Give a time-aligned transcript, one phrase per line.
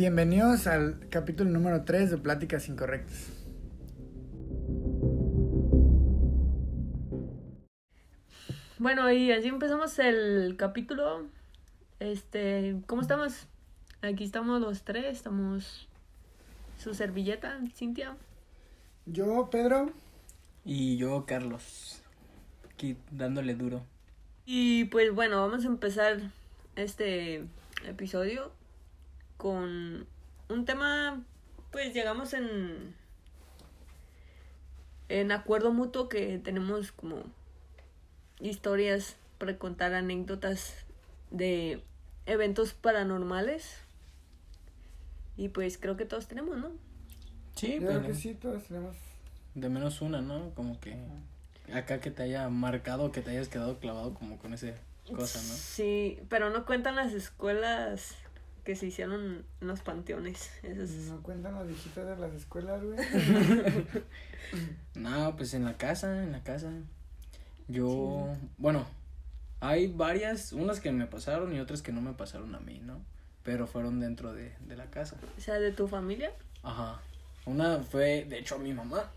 [0.00, 3.28] Bienvenidos al capítulo número 3 de Pláticas Incorrectas.
[8.78, 11.26] Bueno, y así empezamos el capítulo.
[11.98, 13.46] Este, ¿cómo estamos?
[14.00, 15.86] Aquí estamos los tres, estamos
[16.78, 18.16] su servilleta, Cintia.
[19.04, 19.92] Yo, Pedro.
[20.64, 22.02] Y yo, Carlos.
[22.72, 23.82] Aquí dándole duro.
[24.46, 26.20] Y pues bueno, vamos a empezar
[26.74, 27.44] este
[27.86, 28.58] episodio
[29.40, 30.06] con
[30.50, 31.24] un tema,
[31.72, 32.94] pues llegamos en
[35.08, 37.22] en acuerdo mutuo que tenemos como
[38.38, 40.74] historias para contar anécdotas
[41.30, 41.82] de
[42.26, 43.78] eventos paranormales.
[45.38, 46.70] Y pues creo que todos tenemos, ¿no?
[47.56, 48.94] Sí, Yo pero creo que sí, todos tenemos.
[49.54, 50.50] de menos una, ¿no?
[50.50, 50.98] Como que
[51.72, 54.74] acá que te haya marcado, que te hayas quedado clavado como con esa
[55.16, 55.54] cosa, ¿no?
[55.54, 58.14] Sí, pero no cuentan las escuelas
[58.64, 60.50] que se hicieron en los panteones.
[60.62, 60.90] Esas...
[61.08, 62.98] No cuentan las viejitas de las escuelas, güey.
[64.94, 66.72] No, pues en la casa, en la casa.
[67.68, 68.86] Yo, bueno,
[69.60, 73.00] hay varias, unas que me pasaron y otras que no me pasaron a mí, ¿no?
[73.44, 75.16] Pero fueron dentro de, de la casa.
[75.38, 76.32] O sea, de tu familia.
[76.62, 77.00] Ajá.
[77.46, 79.10] Una fue, de hecho, a mi mamá.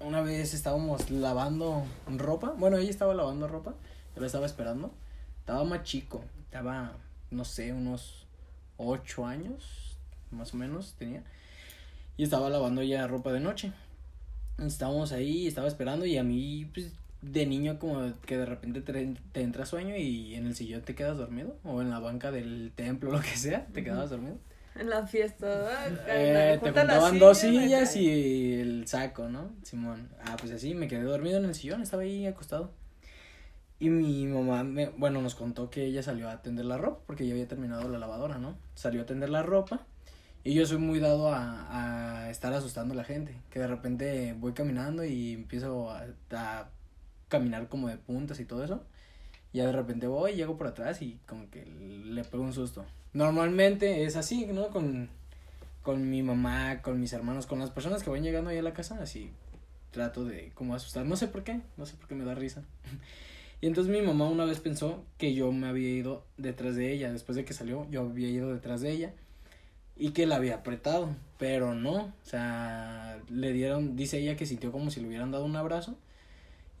[0.00, 2.54] Una vez estábamos lavando ropa.
[2.56, 3.74] Bueno, ella estaba lavando ropa.
[4.14, 4.92] Yo la estaba esperando.
[5.40, 6.24] Estaba más chico.
[6.44, 6.92] Estaba,
[7.30, 8.27] no sé, unos
[8.78, 9.98] ocho años,
[10.30, 11.22] más o menos tenía.
[12.16, 13.72] Y estaba lavando ella ropa de noche.
[14.58, 19.14] Estábamos ahí, estaba esperando y a mí, pues, de niño como que de repente te,
[19.32, 21.56] te entra sueño y en el sillón te quedas dormido.
[21.64, 24.38] O en la banca del templo, lo que sea, te quedabas dormido.
[24.74, 25.88] En la fiesta.
[26.06, 29.50] Eh, te juntaban dos sillas, y el saco, ¿no?
[29.62, 30.08] Simón.
[30.24, 32.70] Ah, pues así, me quedé dormido en el sillón, estaba ahí acostado.
[33.80, 37.26] Y mi mamá, me, bueno, nos contó que ella salió a tender la ropa, porque
[37.26, 38.56] ya había terminado la lavadora, ¿no?
[38.74, 39.86] Salió a tender la ropa.
[40.44, 43.36] Y yo soy muy dado a, a estar asustando a la gente.
[43.50, 46.70] Que de repente voy caminando y empiezo a, a
[47.28, 48.84] caminar como de puntas y todo eso.
[49.52, 52.84] Y ya de repente voy, llego por atrás y como que le pego un susto.
[53.12, 54.68] Normalmente es así, ¿no?
[54.68, 55.08] Con,
[55.82, 58.74] con mi mamá, con mis hermanos, con las personas que van llegando ahí a la
[58.74, 59.30] casa, así
[59.90, 61.06] trato de como asustar.
[61.06, 62.62] No sé por qué, no sé por qué me da risa.
[63.60, 67.12] Y entonces mi mamá una vez pensó que yo me había ido detrás de ella.
[67.12, 69.12] Después de que salió, yo había ido detrás de ella.
[69.96, 71.14] Y que la había apretado.
[71.38, 71.94] Pero no.
[71.94, 75.96] O sea, le dieron, dice ella que sintió como si le hubieran dado un abrazo.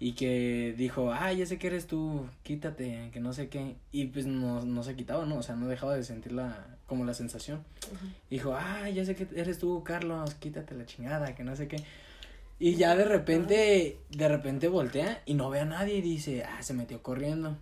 [0.00, 3.74] Y que dijo, ah, ya sé que eres tú, quítate, que no sé qué.
[3.90, 5.38] Y pues no, no se quitaba, ¿no?
[5.38, 7.64] O sea, no dejaba de sentir la, como la sensación.
[8.30, 11.78] Dijo, ah, ya sé que eres tú, Carlos, quítate la chingada, que no sé qué.
[12.60, 16.60] Y ya de repente, de repente voltea y no ve a nadie y dice, ah,
[16.62, 17.56] se metió corriendo.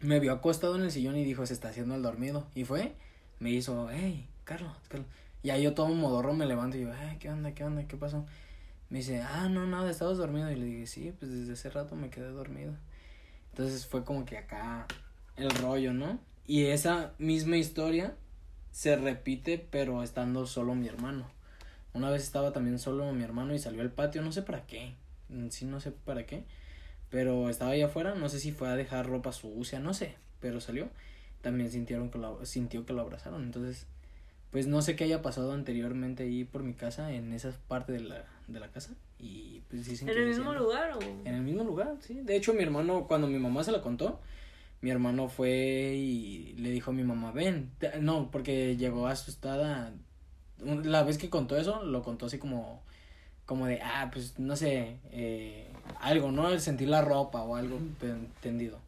[0.00, 2.46] Me vio acostado en el sillón y dijo, se está haciendo el dormido.
[2.54, 2.94] Y fue,
[3.40, 5.08] me hizo, hey, Carlos, Carlos.
[5.42, 7.96] Y ahí yo todo modorro me levanto y yo, ay, ¿qué onda, qué onda, qué
[7.96, 8.26] pasó?
[8.90, 10.50] Me dice, ah, no, nada, estabas dormido.
[10.50, 12.74] Y le dije, sí, pues desde ese rato me quedé dormido.
[13.52, 14.86] Entonces fue como que acá
[15.36, 16.18] el rollo, ¿no?
[16.46, 18.14] Y esa misma historia
[18.72, 21.30] se repite, pero estando solo mi hermano.
[21.98, 24.94] Una vez estaba también solo mi hermano y salió al patio, no sé para qué.
[25.50, 26.44] Sí, no sé para qué.
[27.10, 30.14] Pero estaba ahí afuera, no sé si fue a dejar ropa sucia, no sé.
[30.40, 30.88] Pero salió.
[31.42, 33.42] También sintieron que lo, sintió que lo abrazaron.
[33.42, 33.86] Entonces,
[34.52, 38.00] pues no sé qué haya pasado anteriormente ahí por mi casa, en esa parte de
[38.00, 38.92] la, de la casa.
[39.18, 40.58] Y pues dicen ¿En que el mismo ¿no?
[40.60, 41.00] lugar o...?
[41.24, 42.20] En el mismo lugar, sí.
[42.22, 44.20] De hecho, mi hermano, cuando mi mamá se la contó,
[44.82, 47.72] mi hermano fue y le dijo a mi mamá, ven.
[48.00, 49.92] No, porque llegó asustada.
[50.60, 52.82] La vez que contó eso, lo contó así como,
[53.46, 55.68] como de, ah, pues no sé, eh,
[56.00, 56.50] algo, ¿no?
[56.50, 58.78] El sentir la ropa o algo pe- tendido.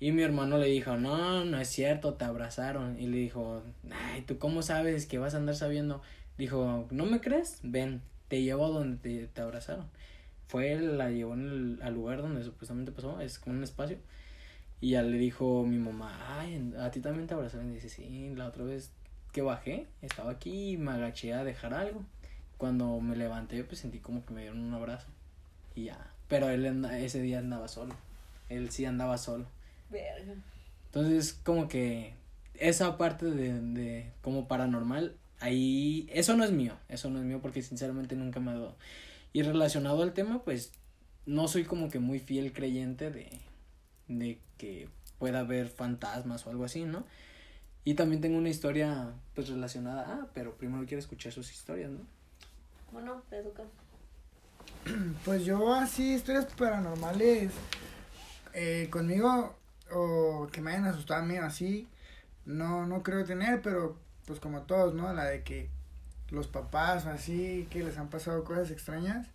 [0.00, 2.98] Y mi hermano le dijo, no, no es cierto, te abrazaron.
[3.00, 3.62] Y le dijo,
[3.92, 6.02] ay, ¿tú cómo sabes que vas a andar sabiendo?
[6.38, 7.58] Dijo, ¿no me crees?
[7.62, 9.86] Ven, te llevo a donde te, te abrazaron.
[10.48, 13.98] Fue, la llevó en el, al lugar donde supuestamente pasó, es como un espacio.
[14.80, 17.70] Y ya le dijo mi mamá, ay, a ti también te abrazaron.
[17.70, 18.92] Y dice, sí, la otra vez
[19.32, 22.04] que bajé, estaba aquí y me agaché a dejar algo.
[22.58, 25.06] Cuando me levanté, pues sentí como que me dieron un abrazo.
[25.74, 26.10] Y ya.
[26.28, 27.94] Pero él anda- ese día andaba solo.
[28.48, 29.46] Él sí andaba solo.
[29.90, 30.34] Verga.
[30.86, 32.14] Entonces, como que
[32.54, 37.40] esa parte de, de como paranormal, ahí, eso no es mío, eso no es mío
[37.40, 38.76] porque sinceramente nunca me ha dado.
[39.32, 40.72] Y relacionado al tema, pues,
[41.26, 43.30] no soy como que muy fiel creyente de,
[44.08, 44.88] de que
[45.18, 47.04] pueda haber fantasmas o algo así, ¿no?
[47.84, 52.00] Y también tengo una historia, pues, relacionada, ah, pero primero quiero escuchar sus historias, ¿no?
[52.92, 53.62] Bueno, te toca.
[55.24, 57.52] Pues yo así, historias paranormales
[58.52, 59.54] eh, conmigo
[59.92, 61.88] o que me hayan asustado a mí o así,
[62.44, 63.96] no, no creo tener, pero
[64.26, 65.12] pues como todos, ¿no?
[65.12, 65.68] La de que
[66.30, 69.26] los papás o así, que les han pasado cosas extrañas.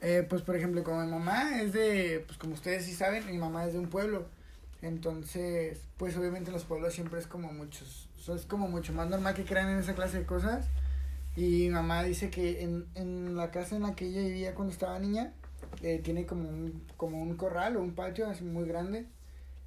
[0.00, 3.38] Eh, pues por ejemplo, como mi mamá es de, pues como ustedes sí saben, mi
[3.38, 4.28] mamá es de un pueblo.
[4.82, 9.34] Entonces, pues obviamente en los pueblos siempre es como muchos, es como mucho más normal
[9.34, 10.68] que crean en esa clase de cosas.
[11.36, 14.98] Y mamá dice que en, en la casa en la que ella vivía cuando estaba
[14.98, 15.32] niña,
[15.82, 19.06] eh, tiene como un, como un corral o un patio así muy grande.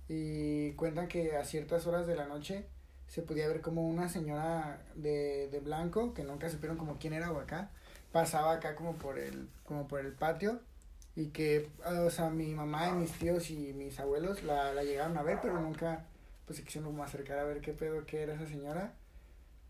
[0.10, 2.66] Y cuentan que a ciertas horas de la noche
[3.08, 7.32] se podía ver como una señora de, de blanco, que nunca supieron como quién era
[7.32, 7.70] o acá,
[8.12, 10.60] pasaba acá como por el, como por el patio
[11.16, 15.18] y que, o sea, mi mamá y mis tíos y mis abuelos la, la llegaron
[15.18, 16.06] a ver, pero nunca
[16.46, 18.94] pues se quisieron acercar a ver qué pedo que era esa señora.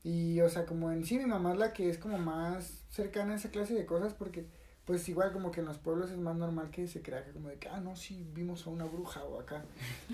[0.03, 3.33] Y, o sea, como en sí mi mamá es la que es como más cercana
[3.33, 4.45] a esa clase de cosas porque
[4.85, 7.47] pues igual como que en los pueblos es más normal que se crea que como
[7.47, 9.63] de que, ah, no, sí, vimos a una bruja o acá.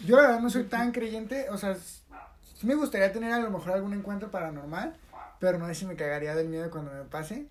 [0.05, 3.49] Yo la verdad no soy tan creyente, o sea, sí me gustaría tener a lo
[3.49, 4.95] mejor algún encuentro paranormal,
[5.39, 7.47] pero no sé si me cagaría del miedo cuando me pase.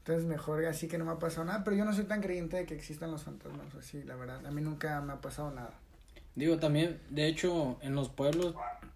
[0.00, 2.56] Entonces mejor así que no me ha pasado nada, pero yo no soy tan creyente
[2.56, 4.44] de que existan los fantasmas, así, la verdad.
[4.46, 5.72] A mí nunca me ha pasado nada.
[6.34, 8.54] Digo, también, de hecho, en los pueblos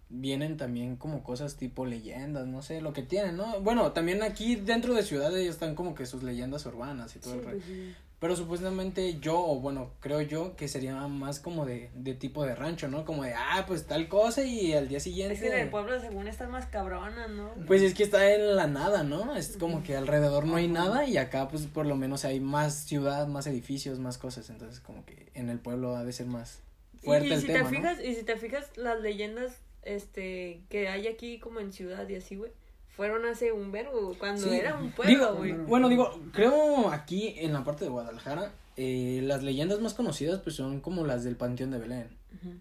[0.09, 3.59] vienen también como cosas tipo leyendas, no sé, lo que tienen, ¿no?
[3.61, 7.39] Bueno, también aquí dentro de ciudades están como que sus leyendas urbanas y todo Sí,
[7.39, 7.95] el re- pues sí.
[8.19, 12.55] Pero supuestamente yo, o bueno, creo yo que sería más como de, de tipo de
[12.55, 13.03] rancho, ¿no?
[13.03, 15.33] Como de, ah, pues tal cosa y al día siguiente...
[15.33, 17.51] Es que en el pueblo según están más cabronas, ¿no?
[17.67, 19.35] Pues es que está en la nada, ¿no?
[19.35, 22.85] Es como que alrededor no hay nada y acá pues por lo menos hay más
[22.85, 24.49] ciudad, más edificios, más cosas.
[24.49, 26.61] Entonces como que en el pueblo ha de ser más
[27.03, 27.69] fuerte y, y el si tema, te ¿no?
[27.69, 32.15] fijas, y si te fijas, las leyendas este que hay aquí como en ciudad y
[32.15, 32.51] así, güey,
[32.95, 34.55] fueron hace un verbo, cuando Sí.
[34.55, 35.51] era un Digo, pueblo, güey.
[35.53, 40.55] bueno, digo, creo aquí en la parte de Guadalajara, eh, las leyendas más conocidas pues
[40.55, 42.09] son como las del Panteón de Belén.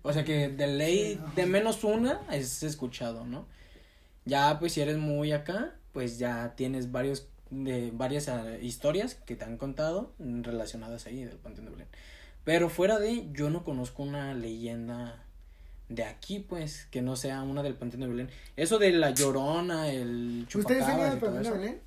[0.03, 3.47] O sea que de ley, Sí, de menos una es escuchado, ¿no?
[4.25, 9.37] Ya pues si eres muy acá, pues ya tienes varios de varias ah, historias que
[9.37, 11.89] te han contado relacionadas ahí del Panteón de Belén.
[12.45, 15.24] Pero fuera de, yo no conozco una leyenda
[15.89, 18.31] de aquí, pues, que no sea una del Panteón de Belén.
[18.57, 21.59] Eso de la Llorona, el ¿Ustedes han ido al y todo Panteón de eso.
[21.59, 21.81] Belén?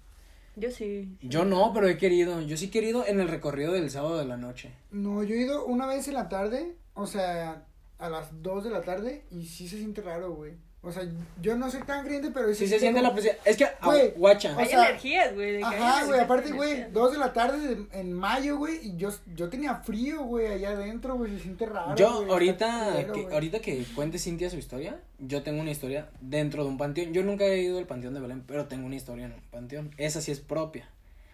[0.56, 1.18] Yo sí.
[1.22, 2.42] Yo no, pero he querido.
[2.42, 4.72] Yo sí he querido en el recorrido del sábado de la noche.
[4.92, 7.66] No, yo he ido una vez en la tarde, o sea,
[8.00, 10.54] a las 2 de la tarde, y sí se siente raro, güey.
[10.84, 11.04] O sea,
[11.42, 13.36] yo no soy tan creyente, pero Sí se siente la presión.
[13.44, 14.56] Es que, ah, Güey, guacha.
[14.56, 15.62] o Hay energías, güey.
[15.62, 16.92] Ajá, güey, aparte, güey.
[16.92, 20.70] 2 de la tarde de- en mayo, güey, y yo, yo tenía frío, güey, allá
[20.70, 21.96] adentro, güey, se siente raro.
[21.96, 26.64] Yo ahorita culero, que ahorita que cuente Cintia su historia, yo tengo una historia dentro
[26.64, 27.12] de un panteón.
[27.12, 29.92] Yo nunca he ido al panteón de Belén, pero tengo una historia en un panteón.
[29.98, 30.88] Esa sí es propia.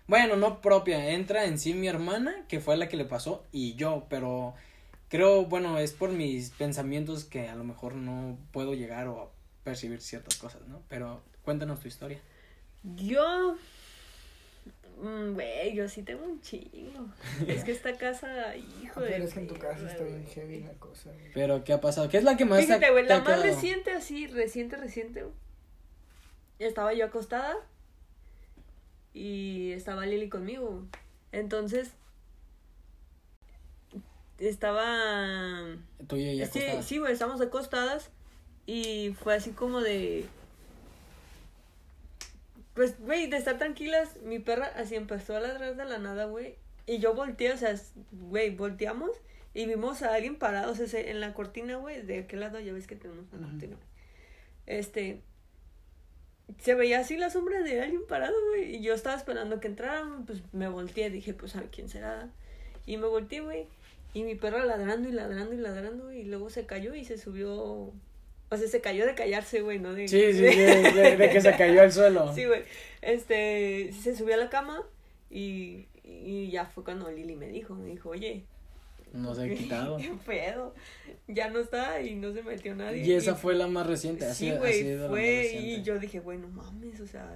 [0.08, 3.76] Bueno, no propia, entra en sí mi hermana, que fue la que le pasó, y
[3.76, 4.54] yo, pero
[5.10, 9.30] creo, bueno, es por mis pensamientos que a lo mejor no puedo llegar o a
[9.64, 10.82] percibir ciertas cosas, ¿no?
[10.90, 12.20] Pero cuéntanos tu historia.
[12.84, 13.56] Yo.
[15.02, 17.08] mm, Güey, yo sí tengo un chingo.
[17.48, 19.10] es que esta casa, hijo de.
[19.12, 21.32] Pero es que en tu casa está bien heavy la cosa, güey.
[21.34, 22.10] Pero, ¿qué ha pasado?
[22.10, 25.24] ¿Qué es la que más Fíjate, güey, la más reciente, así, reciente, reciente.
[26.60, 27.56] Estaba yo acostada
[29.14, 30.86] y estaba Lili conmigo.
[31.32, 31.92] Entonces,
[34.40, 35.78] estaba.
[36.08, 36.84] Tú y ella Sí, acostada.
[36.84, 38.10] sí, güey, estamos acostadas
[38.66, 40.26] y fue así como de.
[42.74, 46.56] Pues, güey, de estar tranquilas, mi perra así empezó a ladrar de la nada, güey.
[46.88, 47.76] Y yo volteé, o sea,
[48.12, 49.12] güey, volteamos
[49.54, 52.60] y vimos a alguien parado, o sea, se- en la cortina, güey, de aquel lado
[52.60, 53.52] ya ves que tenemos una Ujú.
[53.52, 53.76] cortina.
[53.76, 53.88] güey.
[54.66, 55.22] Este.
[56.60, 58.76] Se veía así la sombra de alguien parado, güey.
[58.76, 62.30] Y yo estaba esperando que entraran, pues me volteé, dije, pues a ver quién será.
[62.86, 63.68] Y me volteé, güey.
[64.14, 67.92] Y mi perra ladrando y ladrando y ladrando, y luego se cayó y se subió.
[68.54, 69.94] O sea, se cayó de callarse, güey, ¿no?
[69.94, 72.32] De, Sí, sí, de, de- de que se cayó al suelo.
[72.36, 72.62] Sí, güey.
[73.02, 74.84] Este, se subió a la cama
[75.30, 78.46] y, y ya fue cuando Lili me dijo, me dijo, oye,
[79.12, 79.98] No se ha quitado.
[79.98, 80.74] ¿qué pedo?
[81.28, 83.04] Ya no está y no se metió nadie.
[83.06, 86.48] Y esa fue la más reciente, así, Sí, güey, fue y yo dije, güey, no
[86.48, 87.30] mames, o sea,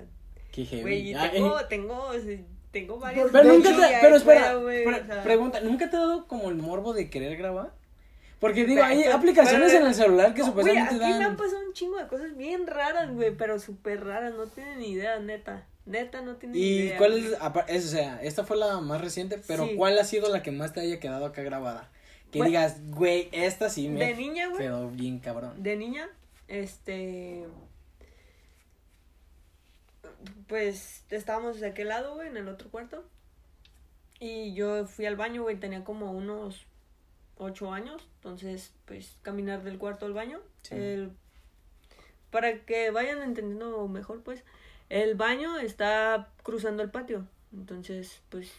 [0.51, 0.81] Qué heavy.
[0.81, 2.37] güey, Ah, tengo, eh, tengo, o sea,
[2.71, 3.29] tengo varios.
[3.31, 5.23] pero nunca te, pero espera, fuera, güey, pre- o sea.
[5.23, 7.73] pregunta, ¿nunca te ha dado como el morbo de querer grabar?
[8.39, 11.17] Porque digo, hay Pero- aplicaciones pero- en el celular que güey, supuestamente aquí dan.
[11.19, 14.77] me han pasado un chingo de cosas bien raras, güey, pero súper raras, no tienen
[14.79, 15.65] ni idea, neta.
[15.85, 16.97] Neta, no tienen ¿Y idea.
[16.97, 17.33] cuál güey.
[17.69, 19.75] es, o sea, esta fue la más reciente, pero Sí.
[19.75, 21.89] ¿cuál ha sido la que más te haya quedado acá grabada?
[22.31, 24.59] Que digas, güey, esta sí me De niña, güey.
[24.59, 25.63] quedó bien cabrón.
[25.63, 26.09] De niña,
[26.49, 27.45] este.
[30.47, 33.03] Pues estábamos de aquel lado, güey, en el otro cuarto.
[34.19, 36.65] Y yo fui al baño, güey, tenía como unos
[37.37, 38.07] ocho años.
[38.15, 40.39] Entonces, pues, caminar del cuarto al baño.
[40.63, 40.75] Sí.
[40.75, 41.11] El,
[42.31, 44.43] para que vayan entendiendo mejor, pues,
[44.89, 47.27] el baño está cruzando el patio.
[47.53, 48.51] Entonces, pues,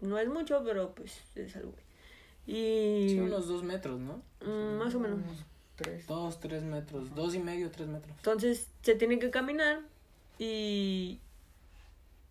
[0.00, 1.74] no es mucho, pero pues es algo.
[2.46, 3.06] Y...
[3.08, 4.22] Sí, unos dos metros, ¿no?
[4.44, 5.20] mm, más o menos.
[5.76, 6.06] Tres.
[6.06, 7.14] Dos, tres metros.
[7.14, 8.14] Dos y medio, tres metros.
[8.16, 9.80] Entonces se tiene que caminar
[10.38, 11.20] y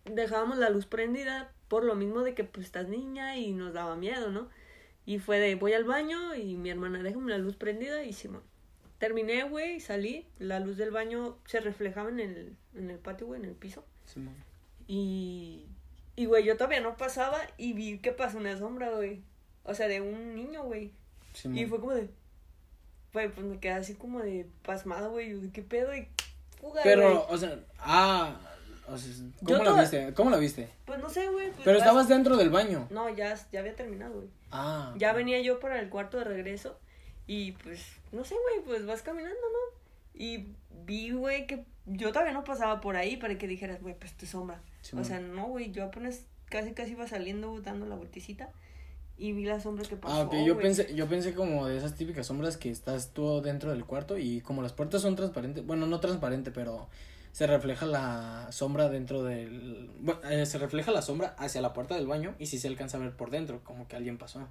[0.04, 3.96] dejábamos la luz prendida por lo mismo de que pues estás niña y nos daba
[3.96, 4.48] miedo, ¿no?
[5.06, 8.42] Y fue de voy al baño y mi hermana déjame la luz prendida y Simón.
[8.98, 13.40] Terminé, güey, salí, la luz del baño se reflejaba en el, en el patio, güey,
[13.40, 13.84] en el piso.
[14.06, 14.34] Simón.
[14.86, 15.66] Y,
[16.16, 19.22] y, güey, yo todavía no pasaba y vi que pasó una sombra, güey.
[19.64, 20.92] O sea, de un niño, güey.
[21.32, 21.58] Simón.
[21.58, 22.08] Y fue como de.
[23.12, 25.50] Güey, pues me quedé así como de pasmado, güey.
[25.50, 25.94] ¿Qué pedo?
[25.94, 26.08] Y
[26.60, 28.38] fuga, Pero, o sea, ah,
[28.88, 29.12] o sea,
[29.44, 30.14] ¿cómo la toda- viste?
[30.14, 30.68] ¿Cómo la viste?
[30.84, 31.48] Pues no sé, güey.
[31.50, 32.86] pues Pero vas- estabas dentro del baño.
[32.90, 34.28] No, ya, ya había terminado, güey.
[34.50, 34.94] Ah.
[34.98, 36.78] Ya venía yo para el cuarto de regreso.
[37.26, 37.80] Y pues,
[38.12, 39.78] no sé, güey, pues vas caminando, ¿no?
[40.22, 40.48] Y
[40.84, 44.26] vi, güey, que yo todavía no pasaba por ahí para que dijeras, güey, pues tu
[44.26, 44.60] sombra.
[44.96, 48.50] O sea, no, güey, yo apenas casi, casi iba saliendo, dando la vueltecita.
[49.16, 50.14] Y vi la sombra que pasó.
[50.14, 53.70] Ah, ok, yo pensé, yo pensé como de esas típicas sombras que estás tú dentro
[53.70, 56.88] del cuarto y como las puertas son transparentes, bueno, no transparente, pero
[57.34, 59.90] se refleja la sombra dentro del...
[59.98, 62.96] Bueno, eh, se refleja la sombra hacia la puerta del baño y si se alcanza
[62.96, 64.46] a ver por dentro, como que alguien pasó.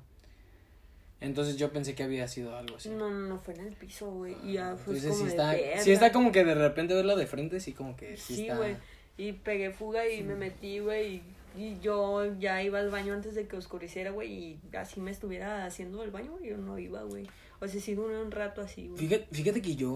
[1.22, 2.90] Entonces yo pensé que había sido algo así.
[2.90, 4.36] No, no, no, fue en el piso, güey.
[4.44, 5.82] Y ya fue Entonces como sí de está, verga.
[5.82, 8.58] sí está como que de repente verla de frente, sí como que sí, Sí, está...
[8.58, 8.76] güey.
[9.16, 11.22] Y pegué fuga y me metí, güey.
[11.56, 14.30] Y, y yo ya iba al baño antes de que oscureciera, güey.
[14.34, 17.30] Y así me estuviera haciendo el baño, yo no iba, güey.
[17.62, 19.00] O sea, sí duré un rato así, güey.
[19.00, 19.94] Fíjate, fíjate que yo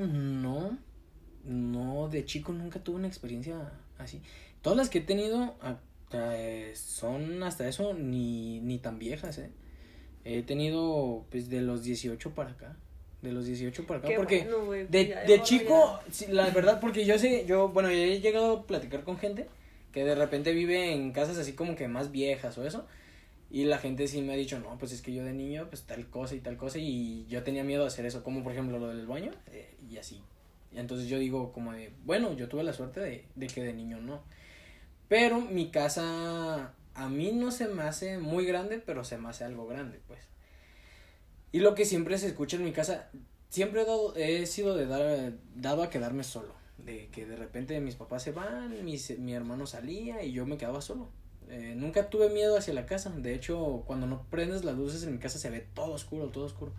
[0.00, 0.78] no,
[1.44, 4.20] no, de chico nunca tuve una experiencia así.
[4.62, 5.56] Todas las que he tenido
[6.12, 9.50] eh, son hasta eso ni, ni tan viejas, eh.
[10.24, 12.76] He tenido pues de los 18 para acá,
[13.22, 17.18] de los 18 para acá, Qué porque bueno, de, de chico, la verdad, porque yo
[17.18, 19.46] sé, yo, bueno, yo he llegado a platicar con gente
[19.92, 22.86] que de repente vive en casas así como que más viejas o eso.
[23.52, 25.82] Y la gente sí me ha dicho, no, pues es que yo de niño, pues
[25.82, 28.78] tal cosa y tal cosa, y yo tenía miedo de hacer eso, como por ejemplo
[28.78, 30.22] lo del baño, eh, y así.
[30.74, 34.00] Entonces yo digo como de, bueno, yo tuve la suerte de, de que de niño
[34.00, 34.22] no.
[35.08, 39.44] Pero mi casa a mí no se me hace muy grande, pero se me hace
[39.44, 40.20] algo grande, pues.
[41.52, 43.10] Y lo que siempre se escucha en mi casa,
[43.48, 44.14] siempre he, dado-
[44.46, 46.54] sido de dar, dado a quedarme solo.
[46.78, 50.56] De que de repente mis papás se van, mis- mi hermano salía y yo me
[50.56, 51.08] quedaba solo.
[51.48, 53.10] Eh, nunca tuve miedo hacia la casa.
[53.10, 56.44] De hecho, cuando no prendes las luces en mi casa se ve todo oscuro, todo
[56.44, 56.72] oscuro.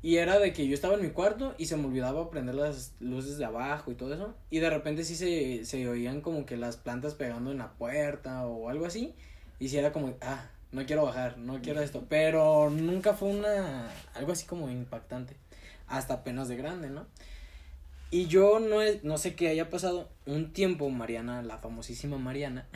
[0.00, 2.92] Y era de que yo estaba en mi cuarto y se me olvidaba prender las
[3.00, 4.34] luces de abajo y todo eso.
[4.50, 8.46] Y de repente sí se, se oían como que las plantas pegando en la puerta
[8.46, 9.14] o algo así.
[9.58, 12.06] Y sí era como, ah, no quiero bajar, no quiero esto.
[12.08, 15.34] Pero nunca fue una, algo así como impactante.
[15.88, 17.06] Hasta apenas de grande, ¿no?
[18.10, 22.66] Y yo no, he- no sé qué haya pasado un tiempo, Mariana, la famosísima Mariana.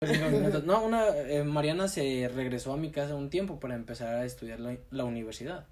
[0.64, 4.60] no, una, eh, Mariana se regresó a mi casa un tiempo para empezar a estudiar
[4.60, 5.66] la, la universidad.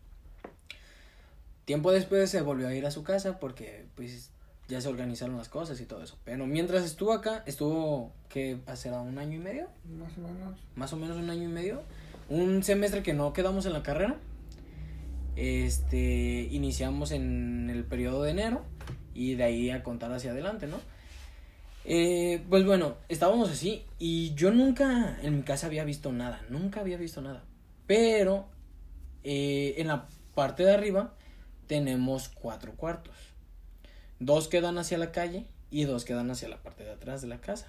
[1.69, 4.31] Tiempo después se volvió a ir a su casa porque pues
[4.69, 6.17] ya se organizaron las cosas y todo eso.
[6.25, 8.57] Pero mientras estuvo acá, estuvo, ¿qué?
[8.73, 9.69] ¿Será un año y medio?
[9.85, 10.59] Más o menos.
[10.77, 11.83] más o menos un año y medio,
[12.31, 14.17] un semestre que no quedamos en la carrera.
[15.37, 18.63] Este, iniciamos en el periodo de enero
[19.13, 20.79] y de ahí a contar hacia adelante, ¿no?
[21.85, 26.81] Eh, pues bueno, estábamos así y yo nunca en mi casa había visto nada, nunca
[26.81, 27.45] había visto nada.
[27.87, 28.47] Pero
[29.23, 31.13] eh, en la parte de arriba
[31.69, 33.15] tenemos cuatro cuartos.
[34.19, 37.41] Dos quedan hacia la calle y dos quedan hacia la parte de atrás de la
[37.41, 37.69] casa.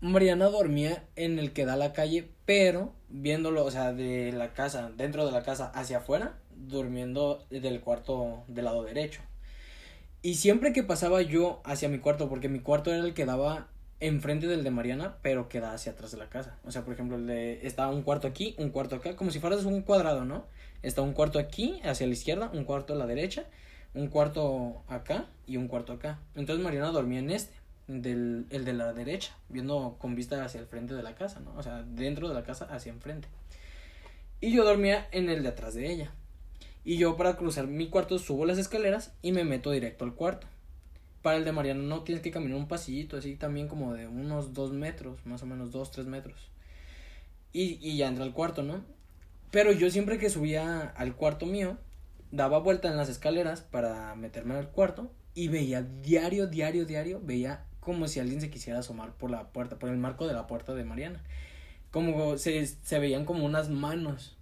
[0.00, 4.90] Mariana dormía en el que da la calle, pero viéndolo, o sea, de la casa,
[4.96, 9.20] dentro de la casa hacia afuera, durmiendo del cuarto del lado derecho.
[10.22, 13.68] Y siempre que pasaba yo hacia mi cuarto, porque mi cuarto era el que daba
[14.00, 16.58] enfrente del de Mariana, pero que da hacia atrás de la casa.
[16.64, 19.40] O sea, por ejemplo, el de, está un cuarto aquí, un cuarto acá, como si
[19.40, 20.46] fueras un cuadrado, ¿no?
[20.84, 23.46] Está un cuarto aquí, hacia la izquierda, un cuarto a la derecha,
[23.94, 26.20] un cuarto acá y un cuarto acá.
[26.34, 27.54] Entonces Mariana dormía en este,
[27.88, 31.54] del, el de la derecha, viendo con vista hacia el frente de la casa, ¿no?
[31.56, 33.28] O sea, dentro de la casa hacia enfrente.
[34.42, 36.12] Y yo dormía en el de atrás de ella.
[36.84, 40.46] Y yo para cruzar mi cuarto subo las escaleras y me meto directo al cuarto.
[41.22, 44.52] Para el de Mariana no tienes que caminar un pasillito así también como de unos
[44.52, 46.50] dos metros, más o menos dos, tres metros.
[47.54, 48.82] Y, y ya entra al cuarto, ¿no?
[49.54, 51.78] Pero yo siempre que subía al cuarto mío,
[52.32, 57.64] daba vuelta en las escaleras para meterme al cuarto y veía diario, diario, diario, veía
[57.78, 60.74] como si alguien se quisiera asomar por la puerta, por el marco de la puerta
[60.74, 61.22] de Mariana.
[61.92, 64.36] Como se, se veían como unas manos,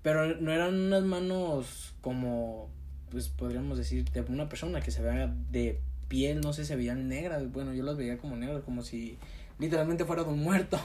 [0.00, 2.70] pero no eran unas manos como
[3.10, 7.06] pues podríamos decir, de una persona que se vea de piel, no sé, se veían
[7.06, 7.52] negras.
[7.52, 9.18] Bueno, yo las veía como negras, como si
[9.58, 10.80] literalmente fuera de un muerto.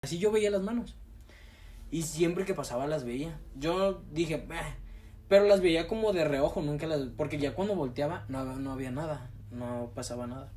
[0.00, 0.96] Así yo veía las manos.
[1.90, 3.38] Y siempre que pasaba las veía.
[3.56, 4.46] Yo dije,
[5.28, 7.00] pero las veía como de reojo, nunca las.
[7.16, 10.52] Porque ya cuando volteaba no, no había nada, no pasaba nada.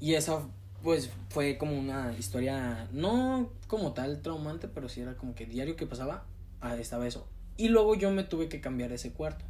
[0.00, 0.48] Y esa,
[0.82, 5.76] pues, fue como una historia, no como tal traumante, pero sí era como que diario
[5.76, 6.26] que pasaba,
[6.60, 7.26] ah, estaba eso.
[7.56, 9.44] Y luego yo me tuve que cambiar ese cuarto.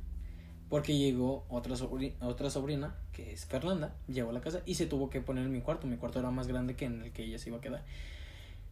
[0.69, 4.87] Porque llegó otra sobrina, otra sobrina, que es Fernanda, llegó a la casa y se
[4.87, 5.87] tuvo que poner en mi cuarto.
[5.87, 7.85] Mi cuarto era más grande que en el que ella se iba a quedar.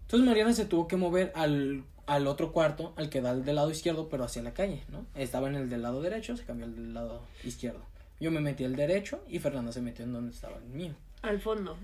[0.06, 3.72] Entonces Mariana se tuvo que mover al, al otro cuarto, al que da del lado
[3.72, 5.04] izquierdo, pero hacia la calle, ¿no?
[5.16, 7.80] Estaba en el del lado derecho, se cambió al del lado izquierdo.
[8.20, 10.94] Yo me metí al derecho y Fernanda se metió en donde estaba el mío.
[11.22, 11.76] Al fondo.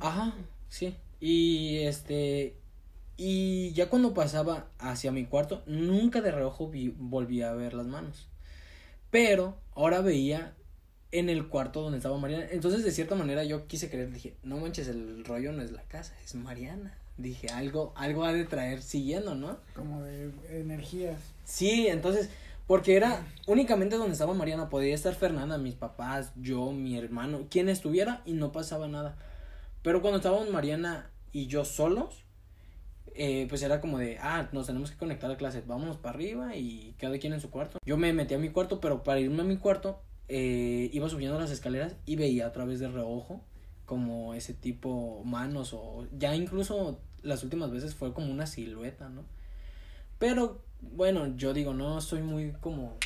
[0.00, 0.32] Ajá,
[0.68, 0.94] sí.
[1.20, 2.54] Y este.
[3.16, 7.86] Y ya cuando pasaba hacia mi cuarto, nunca de reojo vi, volví a ver las
[7.86, 8.28] manos.
[9.10, 10.54] Pero ahora veía
[11.10, 12.46] en el cuarto donde estaba Mariana.
[12.50, 15.82] Entonces, de cierta manera, yo quise creer, dije, no manches, el rollo no es la
[15.82, 16.94] casa, es Mariana.
[17.18, 19.56] Dije, algo, algo ha de traer siguiendo, ¿no?
[19.74, 21.18] Como de energías.
[21.44, 22.28] Sí, entonces,
[22.66, 27.68] porque era únicamente donde estaba Mariana, podía estar Fernanda, mis papás, yo, mi hermano, quien
[27.68, 29.16] estuviera y no pasaba nada.
[29.82, 32.24] Pero cuando estábamos Mariana y yo solos,
[33.14, 36.54] eh, pues era como de, ah, nos tenemos que conectar a clase, vámonos para arriba
[36.54, 37.78] y cada quien en su cuarto.
[37.86, 41.38] Yo me metí a mi cuarto, pero para irme a mi cuarto, eh, iba subiendo
[41.38, 43.42] las escaleras y veía a través de reojo
[43.86, 49.24] como ese tipo manos o ya incluso las últimas veces fue como una silueta, ¿no?
[50.18, 52.96] Pero bueno, yo digo, no soy muy como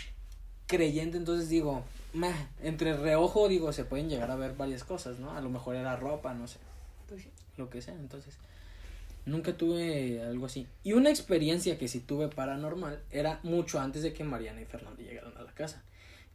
[0.66, 1.82] creyente, entonces digo,
[2.12, 5.32] meh, entre reojo digo, se pueden llegar a ver varias cosas, ¿no?
[5.32, 6.58] A lo mejor era ropa, no sé,
[7.08, 8.37] pues lo que sea, entonces
[9.26, 10.66] nunca tuve algo así.
[10.82, 15.02] Y una experiencia que sí tuve paranormal era mucho antes de que Mariana y Fernando
[15.02, 15.82] llegaran a la casa.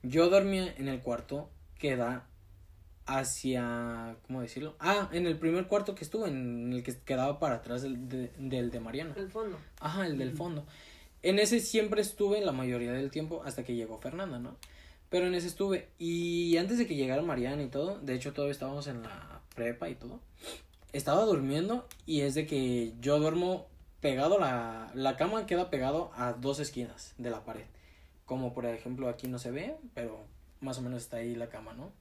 [0.04, 2.28] Yo dormía en el cuarto que da
[3.06, 4.76] hacia, ¿cómo decirlo?
[4.80, 8.32] Ah, en el primer cuarto que estuve, en el que quedaba para atrás del de,
[8.38, 9.14] del de Mariana.
[9.16, 9.58] El fondo.
[9.80, 10.66] Ajá, el del fondo.
[11.22, 14.56] En ese siempre estuve la mayoría del tiempo hasta que llegó Fernanda, ¿no?
[15.10, 15.90] Pero en ese estuve.
[15.98, 19.90] Y antes de que llegara Mariana y todo, de hecho todavía estábamos en la prepa
[19.90, 20.20] y todo,
[20.94, 23.68] estaba durmiendo y es de que yo duermo
[24.02, 27.66] pegado, la, la cama queda pegado a dos esquinas de la pared.
[28.26, 30.26] Como por ejemplo aquí no se ve, pero
[30.62, 31.92] más o menos está ahí la cama, ¿no?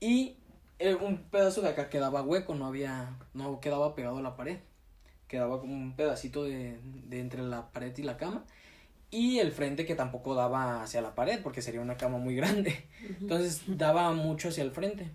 [0.00, 0.36] Y
[0.78, 4.58] eh, un pedazo de acá quedaba hueco, no había, no quedaba pegado a la pared.
[5.28, 8.44] Quedaba como un pedacito de, de entre la pared y la cama.
[9.10, 12.86] Y el frente que tampoco daba hacia la pared, porque sería una cama muy grande.
[13.20, 15.10] Entonces daba mucho hacia el frente.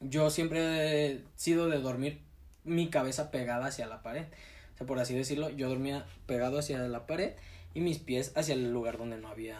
[0.00, 2.20] Yo siempre he sido de dormir
[2.64, 4.26] mi cabeza pegada hacia la pared.
[4.74, 7.34] O sea, por así decirlo, yo dormía pegado hacia la pared
[7.74, 9.58] y mis pies hacia el lugar donde no había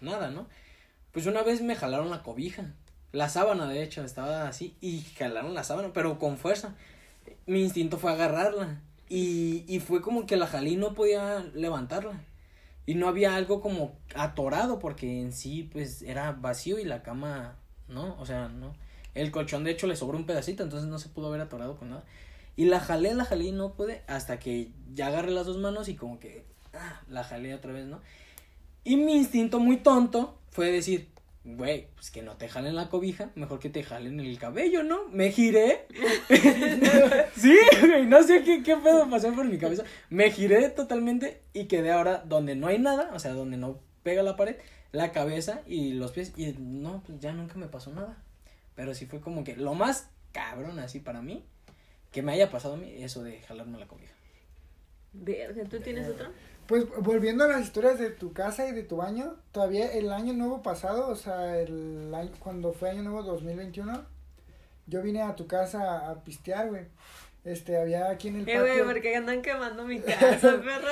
[0.00, 0.46] nada, ¿no?
[1.12, 2.72] Pues una vez me jalaron la cobija
[3.14, 6.74] la sábana, de hecho, estaba así y jalaron la sábana, pero con fuerza.
[7.46, 12.20] Mi instinto fue agarrarla y, y fue como que la jalé y no podía levantarla.
[12.86, 17.56] Y no había algo como atorado porque en sí pues era vacío y la cama,
[17.88, 18.16] ¿no?
[18.18, 18.74] O sea, no.
[19.14, 21.90] El colchón de hecho le sobró un pedacito, entonces no se pudo haber atorado con
[21.90, 22.04] nada.
[22.56, 25.88] Y la jalé, la jalé y no pude hasta que ya agarré las dos manos
[25.88, 28.00] y como que ah, la jalé otra vez, ¿no?
[28.82, 31.13] Y mi instinto muy tonto fue decir,
[31.44, 35.08] güey, pues que no te jalen la cobija, mejor que te jalen el cabello, ¿no?
[35.08, 35.86] Me giré.
[37.36, 39.84] sí, güey, no sé qué, qué pedo pasó por mi cabeza.
[40.08, 44.22] Me giré totalmente y quedé ahora donde no hay nada, o sea, donde no pega
[44.22, 44.56] la pared,
[44.92, 46.32] la cabeza y los pies.
[46.36, 48.16] Y no, pues ya nunca me pasó nada.
[48.74, 51.44] Pero sí fue como que lo más cabrón así para mí,
[52.10, 54.13] que me haya pasado a mí, eso de jalarme la cobija.
[55.14, 56.30] Verga, ¿tú tienes otra?
[56.66, 60.32] Pues volviendo a las historias de tu casa y de tu baño, todavía el año
[60.32, 64.04] nuevo pasado, o sea, el año, cuando fue año nuevo 2021,
[64.86, 66.86] yo vine a tu casa a pistear, güey.
[67.44, 68.64] Este, había aquí en el patio.
[68.64, 70.88] Eh, güey, porque andan quemando mi casa, perro.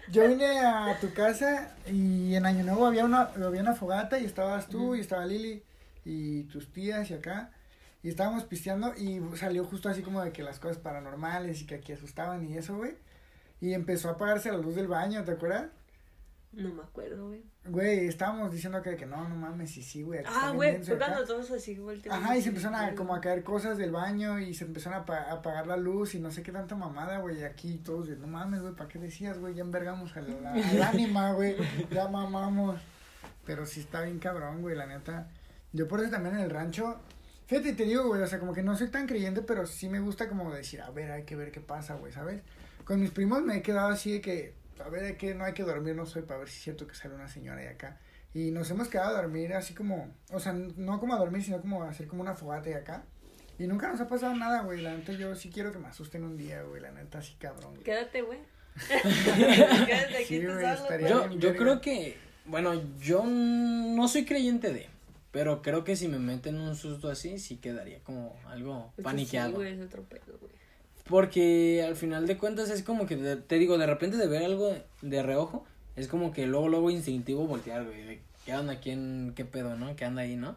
[0.10, 4.24] yo vine a tu casa y en año nuevo había una, había una fogata y
[4.24, 5.62] estabas tú y estaba Lili
[6.06, 7.50] y tus tías y acá.
[8.02, 11.74] Y estábamos pisteando y salió justo así como de que las cosas paranormales y que
[11.74, 12.94] aquí asustaban y eso, güey.
[13.60, 15.70] Y empezó a apagarse la luz del baño, ¿te acuerdas?
[16.52, 17.44] No me acuerdo, güey.
[17.64, 20.22] Güey, estábamos diciendo que, que no, no mames, sí, sí, güey.
[20.26, 22.02] Ah, güey, tocando todos así, güey.
[22.10, 25.30] Ajá, y se empezaron a, como a caer cosas del baño y se empezaron a,
[25.30, 27.44] apagar la luz y no sé qué tanta mamada, güey.
[27.44, 29.54] Aquí todos, no mames, güey, ¿para qué decías, güey?
[29.54, 31.54] Ya envergamos al, al ánima, güey.
[31.90, 32.80] Ya mamamos.
[33.44, 35.28] Pero sí está bien cabrón, güey, la neta.
[35.72, 36.98] Yo por eso también en el rancho,
[37.46, 40.00] fíjate, te digo, güey, o sea, como que no soy tan creyente, pero sí me
[40.00, 42.42] gusta como decir, a ver, hay que ver qué pasa, güey, ¿sabes?
[42.90, 44.52] Con mis primos me he quedado así de que,
[44.84, 46.88] a ver, de que no hay que dormir, no soy, para ver si es cierto
[46.88, 48.00] que sale una señora de acá.
[48.34, 51.60] Y nos hemos quedado a dormir así como, o sea, no como a dormir, sino
[51.60, 53.04] como a hacer como una fogata y acá.
[53.60, 54.80] Y nunca nos ha pasado nada, güey.
[54.80, 56.82] La neta, yo sí quiero que me asusten un día, güey.
[56.82, 57.84] La neta, sí, cabrón, güey.
[57.84, 58.40] Quédate, güey.
[58.88, 61.08] Quédate aquí, Sí, tú güey, solo.
[61.08, 64.88] Yo, yo creo que, bueno, yo no soy creyente de,
[65.30, 69.50] pero creo que si me meten un susto así, sí quedaría como algo paniqueado.
[69.50, 70.59] Sí, güey, es otro pedo, güey.
[71.10, 74.72] Porque al final de cuentas es como que, te digo, de repente de ver algo
[75.02, 79.44] de, reojo, es como que luego, luego instintivo voltear, güey, de qué anda, quién, qué
[79.44, 79.96] pedo, ¿no?
[79.96, 80.56] ¿Qué anda ahí, no?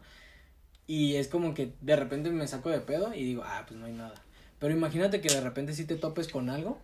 [0.86, 3.86] Y es como que de repente me saco de pedo y digo, ah, pues no
[3.86, 4.14] hay nada.
[4.60, 6.78] Pero imagínate que de repente sí te topes con algo,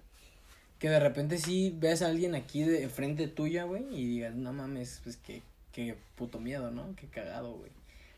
[0.80, 4.52] que de repente sí veas a alguien aquí de frente tuya, güey, y digas, no
[4.52, 6.96] mames, pues qué, qué puto miedo, ¿no?
[6.96, 7.70] Qué cagado, güey.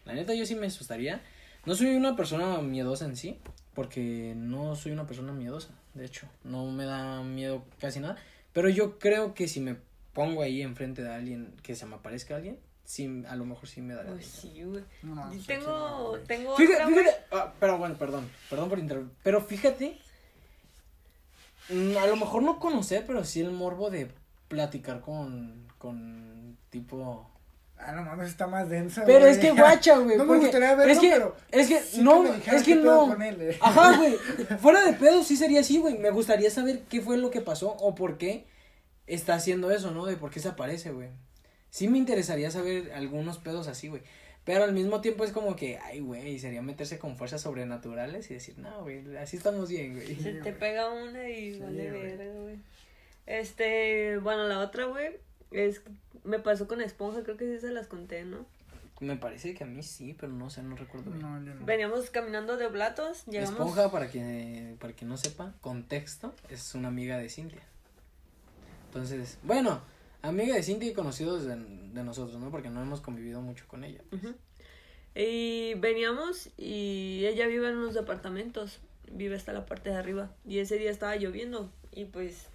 [0.07, 1.21] La neta yo sí me asustaría.
[1.67, 3.39] No soy una persona miedosa en sí,
[3.75, 8.17] porque no soy una persona miedosa, de hecho, no me da miedo casi nada,
[8.53, 9.77] pero yo creo que si me
[10.13, 13.81] pongo ahí enfrente de alguien, que se me aparezca alguien, sí, a lo mejor sí
[13.81, 14.57] me daría Pues miedo.
[14.57, 14.85] sí, güey.
[15.03, 19.41] No, tengo, sí, tengo Fíjate, otra, fíjate, ah, pero bueno, perdón, perdón por interrumpir, pero
[19.41, 19.99] fíjate,
[21.71, 24.11] mm, a lo mejor no conocer, pero sí el morbo de
[24.49, 27.29] platicar con, con tipo...
[27.85, 29.33] Ah, no mames, está más densa, Pero güey.
[29.33, 32.23] es que guacha, güey, No me gustaría verlo, es que, pero es que, sí no,
[32.23, 33.59] me dijeras es que no, con él, eh.
[33.61, 34.17] Ajá, güey.
[34.59, 35.99] Fuera de pedo sí sería así, güey.
[35.99, 38.47] Me gustaría saber qué fue lo que pasó o por qué
[39.07, 40.07] está haciendo eso, ¿no?
[40.07, 41.09] De por qué se aparece, güey.
[41.71, 44.03] Sí me interesaría saber algunos pedos así, güey.
[44.45, 48.35] Pero al mismo tiempo es como que, ay, güey, sería meterse con fuerzas sobrenaturales y
[48.35, 50.17] decir, no, güey, así estamos bien, güey.
[50.17, 52.57] Se te pega una y Sí, vale verga, güey.
[53.27, 55.21] Este, bueno, la otra, güey,
[55.53, 55.83] es,
[56.25, 58.47] me pasó con esponja, creo que sí se las conté, ¿no?
[59.01, 61.23] Me parece que a mí sí, pero no sé, no recuerdo bien.
[61.23, 61.67] No, yo no.
[61.67, 63.51] Veníamos caminando de Blatos, llegamos...
[63.59, 67.63] Esponja, para que, para quien no sepa, contexto, es una amiga de Cintia.
[68.87, 69.81] Entonces, bueno,
[70.23, 72.51] amiga de Cintia y conocidos de, de nosotros, ¿no?
[72.51, 74.03] Porque no hemos convivido mucho con ella.
[74.11, 74.23] pues.
[75.15, 80.31] Y veníamos y ella vive en unos departamentos, vive hasta la parte de arriba.
[80.47, 82.47] Y ese día estaba lloviendo y pues,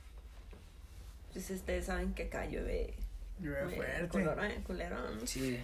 [1.37, 2.93] pues ustedes saben que acá llueve
[3.39, 4.07] Llueve fuerte.
[4.07, 5.27] culero, eh, culero, ¿no?
[5.27, 5.59] Sí.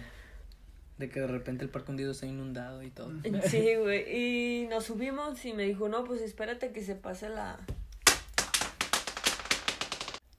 [0.98, 3.10] De que de repente el parque hundido está inundado y todo.
[3.48, 4.04] Sí, güey.
[4.08, 7.58] Y nos subimos y me dijo, no, pues espérate que se pase la...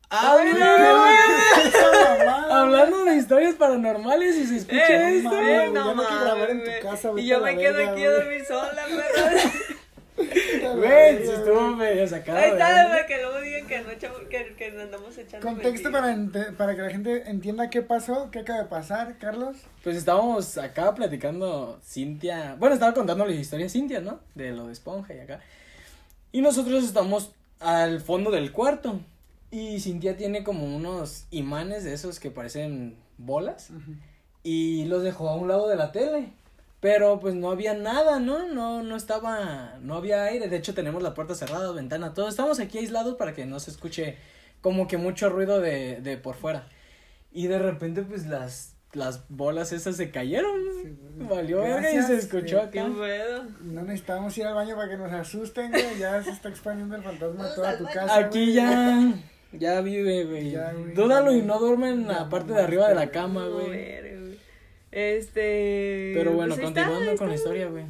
[0.09, 1.67] ¡Ah, mira, güey!
[1.67, 5.41] Esa mamada, Hablando de historias paranormales y se escucha Eh, esto.
[5.41, 8.03] eh, ya no hay que grabar en tu casa, Y yo me quedo verga, aquí
[8.05, 10.75] a dormir sola, perro.
[10.77, 12.37] Güey, si estuvo medio sacado.
[12.37, 13.34] Ahí está, para que digan
[13.67, 17.69] que, no echamos- que, que andamos echando Contexto para, ente- para que la gente entienda
[17.69, 19.57] qué pasó, qué acaba de pasar, Carlos.
[19.83, 22.55] Pues estábamos acá platicando Cintia.
[22.59, 24.19] Bueno, estaba contando la historia Cintia, ¿no?
[24.35, 25.39] De lo de esponja y acá.
[26.31, 28.99] Y nosotros estamos al fondo del cuarto.
[29.51, 33.69] Y Cintia tiene como unos imanes de esos que parecen bolas.
[34.43, 36.33] Y los dejó a un lado de la tele.
[36.85, 38.47] Pero pues no había nada, ¿no?
[38.47, 40.49] No, no estaba, no había aire.
[40.49, 42.29] De hecho tenemos la puerta cerrada, ventana, todo.
[42.29, 44.17] Estamos aquí aislados para que no se escuche
[44.61, 46.67] como que mucho ruido de, de por fuera.
[47.31, 50.61] Y de repente pues las, las bolas esas se cayeron.
[50.83, 50.95] Sí,
[51.27, 52.87] Valió verga y se escuchó Qué acá.
[53.61, 55.97] No necesitamos ir al baño para que nos asusten, güey.
[55.97, 58.15] Ya se está expandiendo el fantasma a toda tu casa.
[58.15, 58.53] Aquí güey.
[58.53, 59.13] ya,
[59.53, 60.51] ya vive, güey.
[60.51, 60.93] Ya, güey.
[60.93, 64.04] Dúdalo y no duerme en la parte de arriba de la cama, No, güey.
[64.95, 66.13] Este.
[66.15, 67.83] Pero bueno, pues está, continuando con la historia, güey.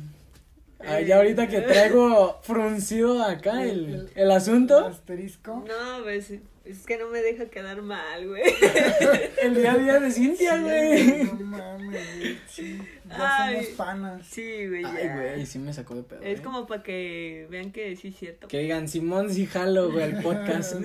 [0.84, 1.06] Eh.
[1.06, 5.63] ya ahorita que traigo fruncido acá el, el asunto, Asterisco.
[5.68, 6.32] No, pues
[6.65, 8.41] es que no me deja quedar mal, güey.
[9.44, 11.26] el día a día de Cintia, güey.
[11.26, 12.39] No mames, güey.
[12.50, 13.54] Sí, ya Ay.
[13.58, 14.26] somos panas.
[14.26, 14.84] Sí, güey.
[14.84, 15.15] Ay, ya.
[15.15, 16.22] güey, sí me sacó de pedo.
[16.24, 16.41] Es eh.
[16.41, 18.48] como para que vean que sí es cierto.
[18.48, 20.78] Que digan, Simón sí jalo, güey, el podcast.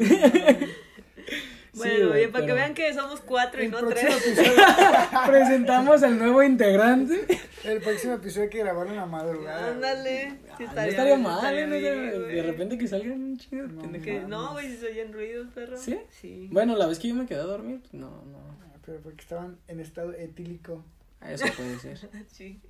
[1.75, 4.27] Bueno, Sí, para que vean que somos cuatro y El no próximo, tres.
[4.39, 4.63] episodio,
[5.27, 7.27] Presentamos al nuevo integrante.
[7.65, 9.69] el próximo episodio hay que grabarlo en la madrugada.
[9.69, 10.31] Ándale.
[10.59, 11.77] Sí, Ah, no estaría mal, estaría ¿no?
[11.77, 15.77] bien, de, repente que salgan un chingo de No, güey, si se oyen ruidos, perro.
[15.77, 15.99] ¿Sí?
[16.11, 16.49] Sí.
[16.51, 18.39] Bueno, la vez que yo me quedé a dormir, pues, no, no.
[18.39, 20.85] Ah, Pero porque estaban en estado etílico.
[21.27, 21.99] Eso puede ser.
[22.33, 22.61] Sí.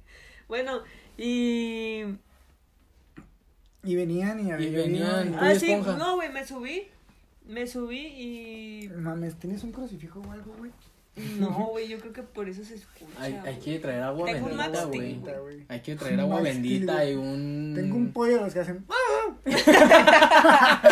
[0.49, 0.83] Bueno,
[1.17, 2.05] y.
[3.83, 5.35] Y venían y había Y venían.
[5.41, 6.89] Ah, sí, no, güey, me subí.
[7.51, 8.89] Me subí y.
[8.91, 10.71] Mames, ¿tienes un crucifijo o algo, güey?
[11.39, 13.07] No, güey, yo creo que por eso se escucha.
[13.19, 14.49] Hay, hay que traer agua Tengo
[14.89, 15.65] bendita, güey.
[15.69, 17.73] Hay que traer agua Max bendita Steel, y un.
[17.75, 18.87] Tengo un pollo de los que hacen.
[18.89, 20.83] ¡Ah!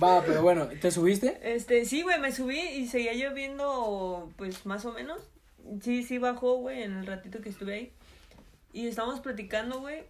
[0.00, 1.40] Va, pero bueno, ¿te subiste?
[1.42, 5.20] Este, sí, güey, me subí y seguía lloviendo, pues más o menos.
[5.82, 7.92] Sí, sí bajó, güey, en el ratito que estuve ahí.
[8.72, 10.04] Y estábamos platicando, güey.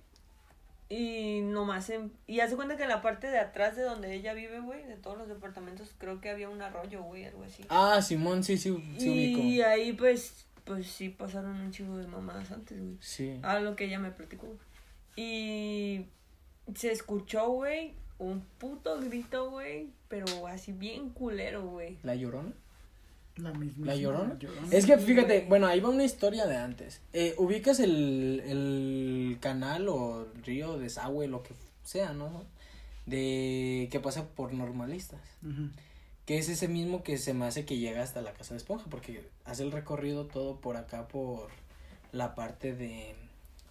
[0.91, 2.13] Y nomás en...
[2.27, 4.97] Y hace cuenta que en la parte de atrás de donde ella vive, güey, de
[4.97, 7.65] todos los departamentos, creo que había un arroyo, güey, algo así.
[7.69, 12.51] Ah, Simón, sí, sí, sí y ahí, pues, pues sí pasaron un chivo de mamadas
[12.53, 12.97] antes, güey.
[13.01, 13.39] Sí.
[13.43, 14.47] A lo que ella me platicó.
[15.15, 16.07] Y
[16.75, 21.99] se escuchó, güey, un puto grito, güey, pero así bien culero, güey.
[22.03, 22.53] ¿La llorona?
[23.39, 23.87] La misma.
[23.87, 24.37] ¿La llorona?
[24.71, 27.01] Es que fíjate, bueno, ahí va una historia de antes.
[27.13, 32.45] Eh, ubicas el, el canal o río, desagüe, lo que sea, ¿no?
[33.07, 35.21] De que pasa por normalistas.
[36.27, 38.87] Que es ese mismo que se me hace que llega hasta la casa de esponja,
[38.91, 41.49] porque hace el recorrido todo por acá, por
[42.13, 43.15] la parte de,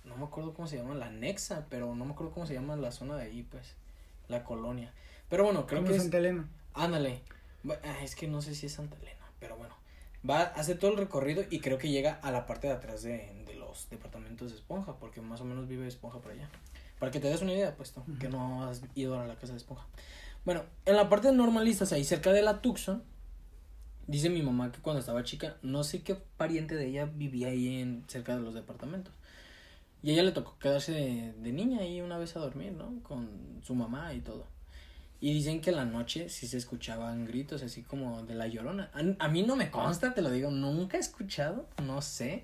[0.06, 2.76] no me acuerdo cómo se llama, la Nexa, pero no me acuerdo cómo se llama
[2.76, 3.76] la zona de ahí, pues,
[4.28, 4.92] la colonia.
[5.30, 6.02] Pero bueno, creo Como que es...
[6.02, 6.48] Santa Elena.
[6.74, 7.22] Ándale.
[7.84, 9.76] Ah, Es que no sé si es Santa Elena, pero bueno.
[10.28, 13.44] Va, hace todo el recorrido y creo que llega a la parte de atrás de,
[13.46, 16.50] de los departamentos de Esponja, porque más o menos vive Esponja por allá.
[17.00, 19.54] Para que te des una idea, pues tú, que no has ido a la casa
[19.54, 19.86] de Esponja.
[20.44, 23.04] Bueno, en la parte de normalistas, ahí cerca de la Tucson,
[24.08, 27.82] dice mi mamá que cuando estaba chica, no sé qué pariente de ella vivía ahí
[27.82, 29.14] en cerca de los departamentos.
[30.02, 33.02] Y a ella le tocó quedarse de, de niña ahí una vez a dormir, ¿no?
[33.04, 34.46] Con su mamá y todo.
[35.20, 38.92] Y dicen que en la noche sí se escuchaban gritos así como de la llorona.
[38.94, 42.44] A, a mí no me consta, te lo digo, nunca he escuchado, no sé.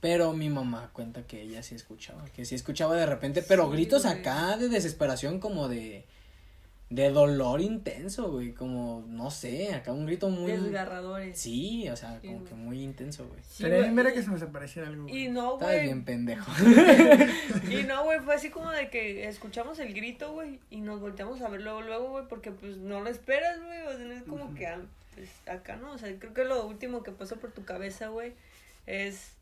[0.00, 3.72] Pero mi mamá cuenta que ella sí escuchaba, que sí escuchaba de repente, pero Sí,
[3.72, 6.04] gritos acá de desesperación como de
[6.90, 11.38] de dolor intenso, güey, como no sé, acá un grito muy Desgarradores.
[11.38, 12.48] Sí, o sea, Sí, como güey.
[12.48, 13.40] que muy intenso, güey.
[13.42, 15.02] Sí, Sería bien güey, y- que se nos apareciera algo.
[15.02, 15.24] güey.
[15.24, 15.84] Y no, Estaba güey.
[15.84, 16.50] bien pendejo.
[17.70, 21.42] Y no, güey, fue así como de que escuchamos el grito, güey, y nos volteamos
[21.42, 24.22] a ver luego, luego, güey, porque pues no lo esperas, güey, o sea, no es
[24.22, 24.80] como que, ah,
[25.14, 28.32] pues acá no, o sea, creo que lo último que pasó por tu cabeza, güey,
[28.86, 29.32] es,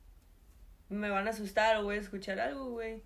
[0.88, 3.00] me van a asustar o voy a escuchar algo, güey.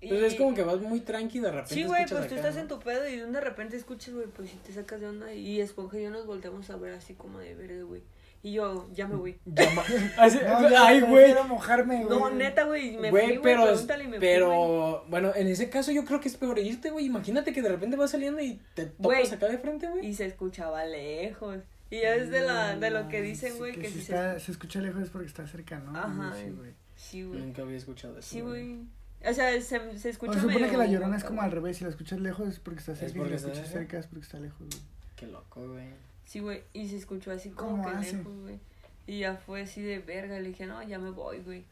[0.00, 2.34] Y- Pues es como que vas muy tranqui de repente Sí, güey, pues tú acá,
[2.36, 2.60] estás ¿no?
[2.62, 5.60] en tu pedo y de repente escuchas, güey, pues si te sacas de onda y
[5.60, 8.02] Esponja y yo nos volteamos a ver así como de verde, güey.
[8.42, 9.38] Y yo, ya me voy.
[9.46, 9.82] Llama-
[10.18, 11.14] Así- No, ya Ay, güey.
[11.24, 12.18] prefiero mojarme, güey.
[12.18, 14.34] No, neta, güey, me Güey, fui, güey, pero, pregúntale y me fui, güey.
[14.34, 17.06] pero, bueno, en ese caso yo creo que es peor irte, güey.
[17.06, 20.06] Imagínate que de repente vas saliendo y te topas acá de frente, güey.
[20.06, 21.58] Y se escuchaba lejos.
[21.90, 24.52] Y ya es de, la, de lo que dicen, sí, güey, que, si está, se
[24.52, 25.96] escucha lejos es porque está cerca, ¿no?
[25.98, 26.70] Ajá, Sí, güey.
[26.96, 27.40] Sí, güey.
[27.40, 28.28] Nunca había escuchado eso.
[28.28, 28.80] Sí, güey.
[29.28, 31.46] O sea, se, se escucha O se supone medio que la llorona es como güey.
[31.46, 33.52] al revés, si la escuchas lejos es porque está Es cerca, y porque si la
[33.52, 33.78] escuchas cerca.
[33.80, 34.82] cerca es porque está lejos, güey.
[35.16, 35.88] Qué loco, güey.
[36.24, 36.62] Sí, güey.
[36.72, 38.16] Y se escuchó así como ¿Cómo que hace?
[38.16, 38.60] lejos, güey.
[39.06, 40.38] Y ya fue así de verga.
[40.40, 41.64] Le dije, no, ya me voy, güey.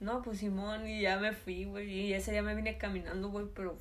[0.00, 1.88] No, pues Simón, y ya me fui, güey.
[1.90, 3.78] Y ese día me vine caminando, güey, pero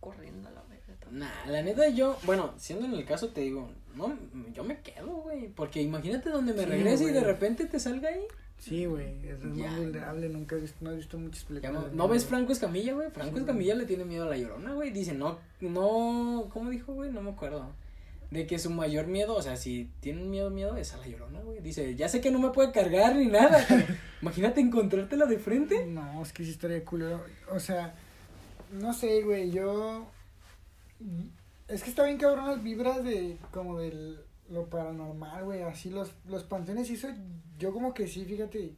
[0.00, 0.74] corriendo a la verga.
[1.10, 4.16] Nah, la neta yo, bueno, siendo en el caso te digo, no,
[4.52, 5.48] yo me quedo, güey.
[5.48, 8.24] Porque imagínate donde me Sí, regrese y de repente te salga ahí.
[8.64, 9.66] Sí, güey, es Ya.
[9.68, 11.72] más vulnerable, nunca has visto, no has visto muchas películas.
[11.74, 12.24] no, de ¿no ves.
[12.24, 13.10] Franco Escamilla, güey?
[13.10, 14.90] Franco Sí, Escamilla le tiene miedo a la llorona, güey.
[14.90, 17.10] Dice, no, no, ¿cómo dijo, güey?
[17.12, 17.72] No me acuerdo.
[18.30, 21.40] De que su mayor miedo, o sea, si tienen miedo, miedo, es a la llorona,
[21.40, 21.60] güey.
[21.60, 23.64] Dice, ya sé que no me puede cargar ni nada.
[24.22, 25.86] Imagínate encontrártela de frente.
[25.86, 27.22] No, es que historia de culero.
[27.50, 27.94] O sea,
[28.72, 30.06] no sé, güey, yo.
[31.68, 33.36] Es que está bien cabrón las vibras de.
[33.50, 34.18] como del.
[34.50, 35.62] Lo paranormal, güey.
[35.62, 37.08] Así los, los panteones y eso.
[37.58, 38.72] Yo como que sí, fíjate.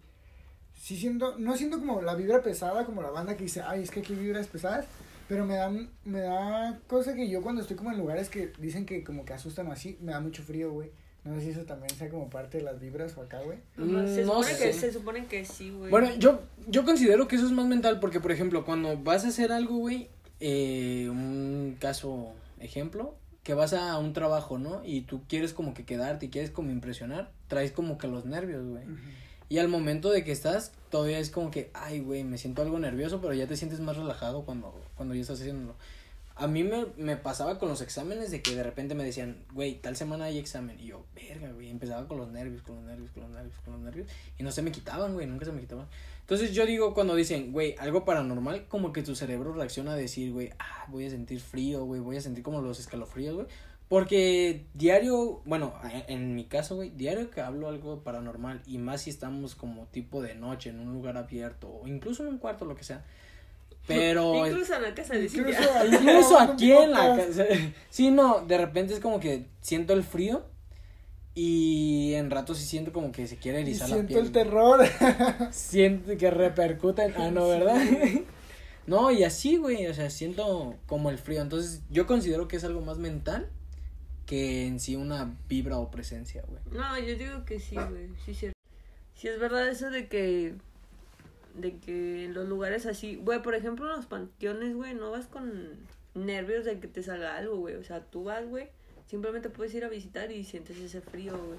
[0.74, 1.38] Sí siento.
[1.38, 4.12] No siento como la vibra pesada, como la banda que dice, ay, es que aquí
[4.12, 4.86] hay vibras pesadas.
[5.28, 5.72] Pero me da,
[6.04, 9.32] me da cosa que yo cuando estoy como en lugares que dicen que como que
[9.32, 10.90] asustan o así, me da mucho frío, güey.
[11.24, 13.58] No sé si eso también sea como parte de las vibras o acá, güey.
[13.76, 14.72] Ajá, se, Mm, no supone que, sé.
[14.74, 15.90] se supone que sí, güey.
[15.90, 19.28] Bueno, yo, yo considero que eso es más mental porque, por ejemplo, cuando vas a
[19.28, 23.16] hacer algo, güey, eh, un caso, ejemplo,
[23.46, 24.82] que vas a un trabajo, ¿no?
[24.84, 28.66] Y tú quieres como que quedarte y quieres como impresionar, traes como que los nervios,
[28.66, 28.82] güey.
[29.48, 32.76] Y al momento de que estás, todavía es como que, ay, güey, me siento algo
[32.80, 35.76] nervioso, pero ya te sientes más relajado cuando, cuando ya estás haciéndolo.
[36.36, 39.80] A mí me, me pasaba con los exámenes de que de repente me decían, güey,
[39.80, 40.78] tal semana hay examen.
[40.78, 43.72] Y yo, verga, güey, empezaba con los nervios, con los nervios, con los nervios, con
[43.72, 44.08] los nervios.
[44.38, 45.86] Y no se me quitaban, güey, nunca se me quitaban.
[46.20, 50.32] Entonces yo digo, cuando dicen, güey, algo paranormal, como que tu cerebro reacciona a decir,
[50.32, 53.46] güey, ah, voy a sentir frío, güey, voy a sentir como los escalofríos, güey.
[53.88, 55.72] Porque diario, bueno,
[56.08, 60.20] en, mi caso, güey, diario que hablo algo paranormal y más si estamos como tipo
[60.20, 63.04] de noche en un lugar abierto o incluso en un cuarto, lo que sea.
[63.86, 64.46] Pero...
[64.46, 67.44] Incluso en la casa de Incluso Incluso aquí en la casa.
[67.88, 70.44] Sí, no, de repente es como que siento el frío
[71.34, 74.26] y en ratos sí siento como que se quiere Y erizar la siento piel.
[74.26, 74.84] el terror.
[75.52, 77.14] Siento que repercute en...
[77.16, 77.76] Ah, no, ¿verdad?
[78.86, 81.42] No, y así, güey, o sea, siento como el frío.
[81.42, 83.50] Entonces, yo considero que es algo más mental
[84.26, 86.60] que en sí una vibra o presencia, güey.
[86.70, 88.08] No, yo digo que sí, güey.
[88.24, 88.58] Sí, es cierto.
[89.14, 90.54] Sí, es verdad eso de que.
[91.56, 95.26] De que en los lugares así, güey, por ejemplo, en los panteones, güey, no vas
[95.26, 95.76] con
[96.14, 97.74] nervios de que te salga algo, güey.
[97.76, 98.68] O sea, tú vas, güey,
[99.08, 101.58] simplemente puedes ir a visitar y sientes ese frío, güey.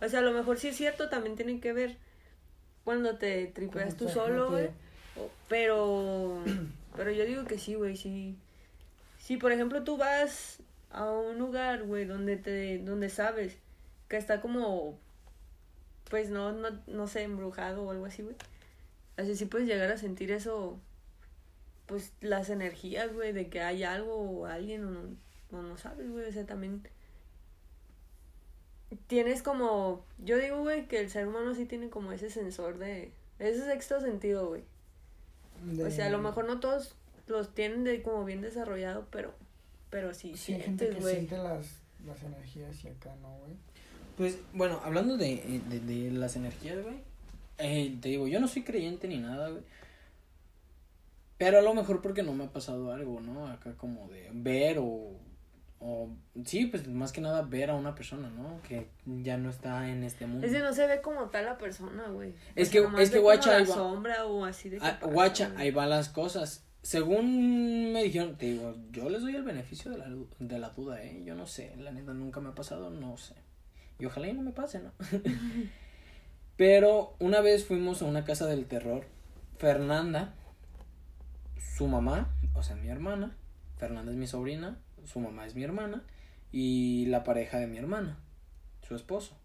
[0.00, 1.96] O sea, a lo mejor sí es cierto, también tiene que ver
[2.84, 4.70] cuando te tripeas tú solo, güey.
[5.48, 6.42] Pero,
[6.96, 8.36] pero yo digo que sí, güey, sí.
[9.18, 10.58] Si, por ejemplo, tú vas
[10.90, 13.58] a un lugar, güey, donde te, donde sabes
[14.08, 14.98] que está como,
[16.08, 18.36] pues no, no, no sé, embrujado o algo así, güey.
[19.20, 20.78] Así sí puedes llegar a sentir eso,
[21.84, 25.00] pues las energías, güey, de que hay algo o alguien o no,
[25.52, 26.82] o no sabes, güey, o sea, también
[29.08, 33.12] tienes como, yo digo, güey, que el ser humano sí tiene como ese sensor de,
[33.38, 34.62] ese sexto sentido, güey.
[35.84, 36.94] O sea, a lo mejor no todos
[37.26, 39.34] los tienen de como bien desarrollado, pero,
[39.90, 41.66] pero sí, sí hay gente que siente las,
[42.06, 43.52] las energías y acá no, güey.
[44.16, 47.09] Pues, bueno, hablando de, de, de las energías, güey,
[47.60, 49.62] eh, te digo, yo no soy creyente ni nada, güey.
[51.38, 53.46] Pero a lo mejor porque no me ha pasado algo, ¿no?
[53.46, 55.18] Acá como de ver o
[55.82, 56.10] o
[56.44, 58.60] sí, pues más que nada ver a una persona, ¿no?
[58.62, 60.46] Que ya no está en este mundo.
[60.46, 62.34] Es que no se ve como tal la persona, güey.
[62.54, 63.74] Es que, es que guacha, ahí va.
[63.74, 66.66] sombra o así de ah, guacha, ahí van las cosas.
[66.82, 70.06] Según me dijeron, te digo, yo les doy el beneficio de la,
[70.38, 71.22] de la duda, ¿eh?
[71.24, 73.34] Yo no sé, la neta nunca me ha pasado, no sé.
[73.98, 74.92] Y ojalá y no me pase, ¿no?
[76.60, 79.06] Pero una vez fuimos a una casa del terror.
[79.56, 80.34] Fernanda,
[81.56, 83.34] su mamá, o sea, mi hermana,
[83.78, 86.04] Fernanda es mi sobrina, su mamá es mi hermana
[86.52, 88.18] y la pareja de mi hermana,
[88.86, 89.38] su esposo.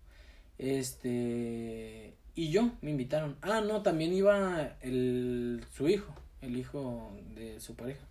[0.57, 3.37] Este, y yo me invitaron.
[3.41, 8.05] Ah, no, también iba el su hijo, el hijo de su pareja.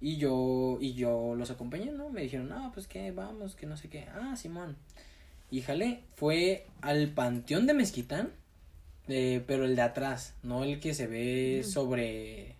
[0.00, 2.08] Y yo y yo los acompañé, ¿no?
[2.08, 4.78] Me dijeron, "Ah, pues que vamos, que no sé qué." Ah, Simón.
[5.50, 8.32] Y jale, fue al Panteón de Mezquitán,
[9.08, 12.56] eh, pero el de atrás, no el que se ve sobre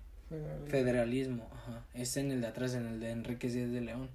[0.69, 1.49] Federalismo.
[1.53, 1.85] ajá.
[1.95, 4.09] Es en el de atrás, en el de Enrique Díaz de León.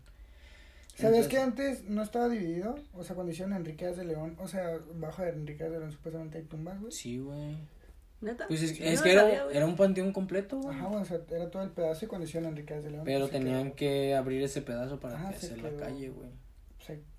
[0.95, 2.77] ¿Sabes que antes no estaba dividido?
[2.93, 5.79] O sea, cuando hicieron Enrique Díaz de León, o sea, bajo de Enrique Díaz de
[5.79, 6.91] León supuestamente hay tumbas, güey.
[6.91, 7.57] Sí, güey.
[8.21, 8.47] ¿Neta?
[8.47, 10.77] Pues es, que era, era, un panteón completo, güey.
[10.77, 13.03] Ajá, o sea, era todo el pedazo y cuando hicieron Enrique Díaz de León.
[13.03, 16.29] Pero tenían que abrir ese pedazo para hacer la calle, güey.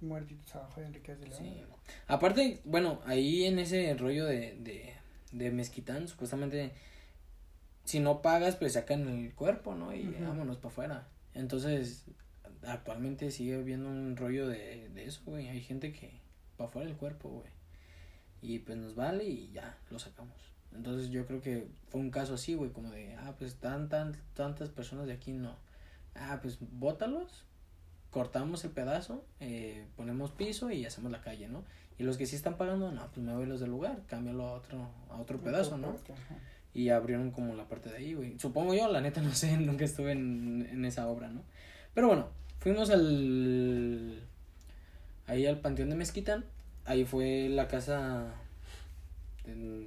[0.01, 1.55] Muertitos abajo de Enrique Díaz de León.
[1.57, 1.65] Sí.
[2.07, 4.95] Aparte, bueno, ahí en ese rollo de, de,
[5.33, 6.73] de Mezquitán, supuestamente
[7.85, 9.95] si no pagas, pues sacan el cuerpo, ¿no?
[9.95, 11.09] Y vámonos para afuera.
[11.35, 12.05] Entonces,
[12.63, 15.49] actualmente sigue habiendo un rollo de, de eso, güey.
[15.49, 16.21] Hay gente que
[16.57, 17.51] para afuera el cuerpo, güey.
[18.41, 20.37] Y pues nos vale y ya, lo sacamos.
[20.75, 24.17] Entonces yo creo que fue un caso así, güey, como de, ah, pues tan, tan,
[24.35, 25.57] tantas personas de aquí no.
[26.15, 27.45] Ah, pues bótalos,
[28.13, 31.65] cortamos el pedazo, eh, ponemos piso y hacemos la calle, ¿no?
[31.99, 34.53] Y los que sí están pagando, no, pues me voy los del lugar, cámbialo a
[34.53, 35.97] otro, a otro pedazo, ¿no?
[36.75, 38.39] y abrieron como la parte de ahí, güey.
[38.39, 41.43] Supongo yo, la neta no sé, nunca estuve en, en esa obra, ¿no?
[41.95, 42.29] Pero bueno,
[42.61, 44.23] fuimos al
[45.27, 46.45] ahí al Panteón de Mezquitán,
[46.85, 48.35] ahí fue la casa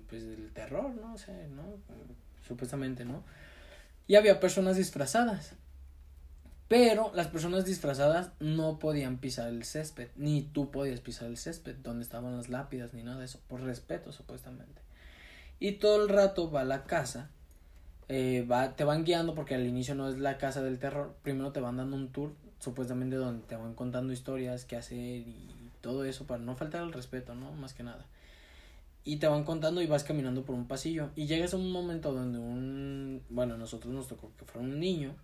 [0.09, 1.13] pues del terror, ¿no?
[1.13, 1.63] O sea, ¿no?
[2.47, 3.23] Supuestamente, ¿no?
[4.07, 5.55] Y había personas disfrazadas.
[6.67, 11.75] Pero las personas disfrazadas no podían pisar el césped, ni tú podías pisar el césped
[11.75, 14.81] donde estaban las lápidas, ni nada de eso, por respeto supuestamente.
[15.59, 17.29] Y todo el rato va a la casa.
[18.07, 21.15] Eh, va, te van guiando porque al inicio no es la casa del terror.
[21.21, 25.47] Primero te van dando un tour, supuestamente donde te van contando historias, qué hacer y
[25.81, 27.51] todo eso para no faltar al respeto, ¿no?
[27.51, 28.05] Más que nada.
[29.03, 31.11] Y te van contando y vas caminando por un pasillo.
[31.15, 33.21] Y llegas a un momento donde un.
[33.29, 35.15] Bueno, a nosotros nos tocó que fuera un niño.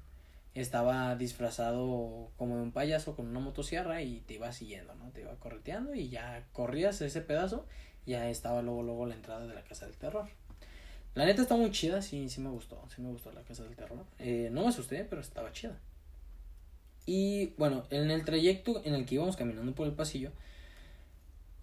[0.53, 5.09] Estaba disfrazado como de un payaso con una motosierra y te iba siguiendo, ¿no?
[5.11, 7.65] Te iba correteando y ya corrías ese pedazo
[8.05, 10.27] ya estaba luego, luego la entrada de la Casa del Terror.
[11.13, 13.75] La neta está muy chida, sí, sí me gustó, sí me gustó la Casa del
[13.75, 14.05] Terror.
[14.19, 15.77] Eh, no me asusté, pero estaba chida.
[17.05, 20.31] Y bueno, en el trayecto en el que íbamos caminando por el pasillo,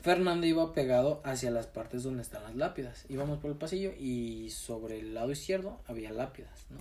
[0.00, 3.04] Fernando iba pegado hacia las partes donde están las lápidas.
[3.08, 6.78] Íbamos por el pasillo y sobre el lado izquierdo había lápidas, ¿no?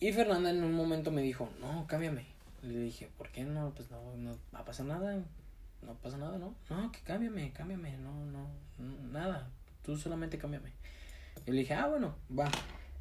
[0.00, 2.26] Y Fernanda en un momento me dijo, no, cámbiame.
[2.62, 3.72] Le dije, ¿por qué no?
[3.74, 5.22] Pues no, no va a pasar nada
[5.82, 6.54] no pasa nada, ¿no?
[6.68, 8.48] No, que cámbiame, cámbiame, no, no,
[9.12, 9.50] nada,
[9.82, 10.72] tú solamente cámbiame.
[11.46, 12.50] Y le dije, ah, bueno, va.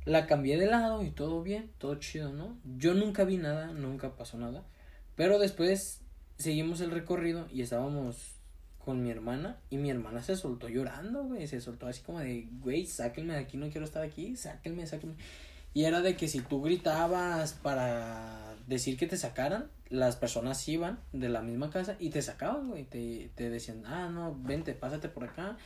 [0.06, 2.58] La cambié de lado y todo bien, todo chido, ¿no?
[2.78, 4.64] Yo nunca vi nada, nunca pasó nada.
[5.16, 6.02] Pero después
[6.38, 8.36] seguimos el recorrido y estábamos
[8.78, 11.48] con mi hermana y mi hermana se soltó llorando, güey.
[11.48, 15.16] Se soltó así como de, güey, sáquenme de aquí, no quiero estar aquí, sáquenme, sáquenme.
[15.74, 21.00] Y era de que si tú gritabas para decir que te sacaran, las personas iban
[21.14, 22.84] de la misma casa y te sacaban, güey.
[22.86, 25.58] Te, te decían, ah, no, vente, pásate por acá.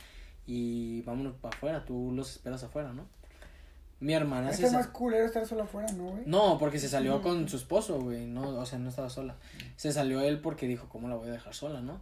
[0.46, 3.06] y vámonos para afuera, tú los esperas afuera, ¿no?
[4.00, 6.22] Mi hermana Está se más sa- culero estar sola afuera, ¿no, güey?
[6.26, 9.36] No, porque se salió con su esposo, güey, no, o sea, no estaba sola.
[9.76, 12.00] Se salió él porque dijo, ¿cómo la voy a dejar sola, no?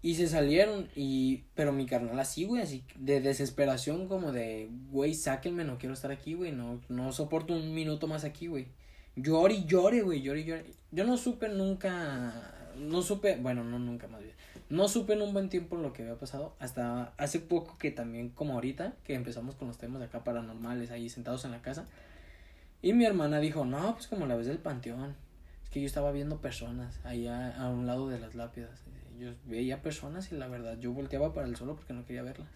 [0.00, 5.14] Y se salieron y pero mi carnal así, güey, así de desesperación como de, güey,
[5.14, 8.68] sáquenme, no quiero estar aquí, güey, no no soporto un minuto más aquí, güey.
[9.16, 10.64] Llore y llore, güey, llore y llore.
[10.92, 14.34] Yo no supe nunca no supe, bueno, no nunca más bien.
[14.70, 18.28] No supe en un buen tiempo lo que había pasado hasta hace poco que también
[18.30, 21.86] como ahorita que empezamos con los temas acá paranormales ahí sentados en la casa.
[22.82, 25.16] Y mi hermana dijo, "No, pues como la vez del panteón."
[25.64, 28.82] Es que yo estaba viendo personas allá a un lado de las lápidas.
[29.18, 32.48] Yo veía personas y la verdad yo volteaba para el suelo porque no quería verlas.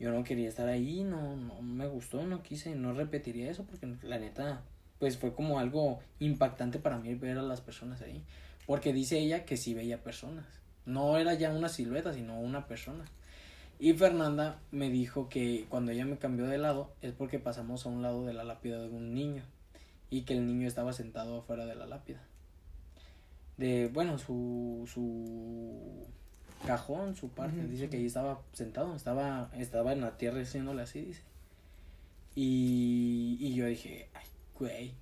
[0.00, 3.86] Yo no quería estar ahí, no, no me gustó, no quise, no repetiría eso porque
[4.02, 4.62] la neta,
[4.98, 8.22] pues fue como algo impactante para mí ver a las personas ahí.
[8.66, 10.46] Porque dice ella que sí veía personas.
[10.86, 13.04] No era ya una silueta, sino una persona.
[13.78, 17.88] Y Fernanda me dijo que cuando ella me cambió de lado es porque pasamos a
[17.88, 19.42] un lado de la lápida de un niño
[20.10, 22.22] y que el niño estaba sentado afuera de la lápida.
[23.56, 26.06] De, bueno, su, su
[26.66, 31.02] cajón, su parte, dice que ahí estaba sentado, estaba, estaba en la tierra haciéndole así,
[31.02, 31.22] dice.
[32.34, 34.26] Y, y yo dije, ay,
[34.58, 34.94] güey,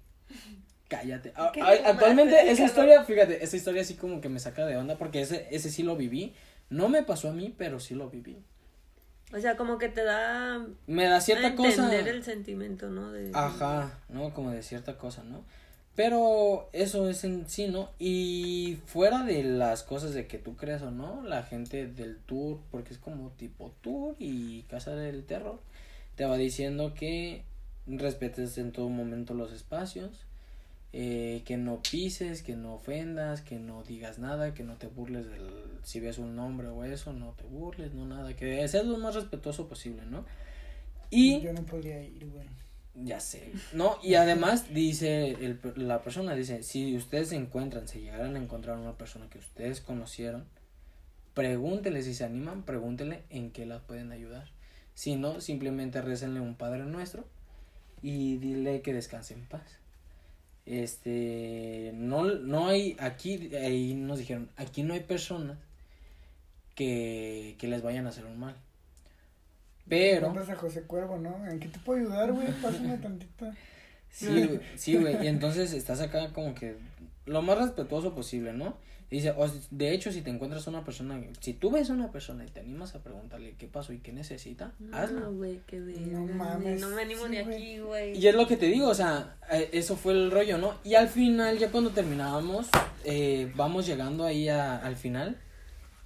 [0.89, 1.33] cállate.
[1.37, 1.53] Ah,
[1.87, 5.49] actualmente esa historia, fíjate, esa historia así como que me saca de onda porque ese,
[5.51, 6.35] ese sí lo viví.
[6.69, 8.43] No me pasó a mí, pero sí lo viví.
[9.35, 11.85] O sea, como que te da Me da cierta a cosa.
[11.85, 13.13] entender el sentimiento, ¿no?
[13.13, 14.35] De, Ajá, ¿no?
[14.35, 15.45] Como de cierta cosa, ¿no?
[15.95, 17.90] Pero eso es en sí, ¿no?
[17.99, 22.61] Y fuera de las cosas de que tú creas o no, la gente del tour,
[22.70, 25.61] porque es como tipo tour y casa del terror,
[26.16, 27.45] te va diciendo que
[27.86, 30.11] respetes en todo momento los espacios,
[30.95, 35.28] eh, que no pises, que no ofendas, que no digas nada, que no te burles
[35.28, 35.51] del,
[35.82, 39.14] si ves un nombre o eso, no te burles, no nada, que seas lo más
[39.14, 40.24] respetuoso posible, ¿no?
[41.11, 41.40] Y...
[41.40, 42.47] Yo no podría ir, güey.
[42.95, 43.53] Ya sé.
[43.72, 48.38] No, y además dice el, la persona, dice, si ustedes se encuentran, se llegaran a
[48.38, 50.45] encontrar una persona que ustedes conocieron,
[51.32, 54.51] pregúntele si se animan, pregúntele en qué las pueden ayudar.
[54.95, 57.24] Si no, simplemente récenle un Padre Nuestro
[58.03, 59.78] y dile que descanse en paz.
[60.66, 65.57] Este, no, no hay, aquí, ahí nos dijeron, aquí no hay personas
[66.74, 68.55] que, que les vayan a hacer un mal.
[69.93, 70.30] Pero...
[70.30, 71.47] A José Cuervo, ¿no?
[71.51, 72.47] ¿En qué te puedo ayudar, güey?
[72.62, 73.51] Pásame tantito.
[74.11, 75.22] Sí, güey, sí, güey.
[75.22, 76.76] Y entonces estás acá como que
[77.26, 78.76] lo más respetuoso posible, ¿no?
[79.11, 82.45] Dice, o, de hecho, si te encuentras una persona, si tú ves a una persona
[82.45, 85.30] y te animas a preguntarle qué pasó y qué necesita, No, hazlo.
[85.34, 88.16] güey, qué verga, No mames, No me animo sí, ni aquí, güey.
[88.18, 90.76] Y es lo que te digo, o sea, eh, eso fue el rollo, ¿no?
[90.84, 92.68] Y al final, ya cuando terminábamos,
[93.05, 95.36] eh, vamos llegando ahí a- al final.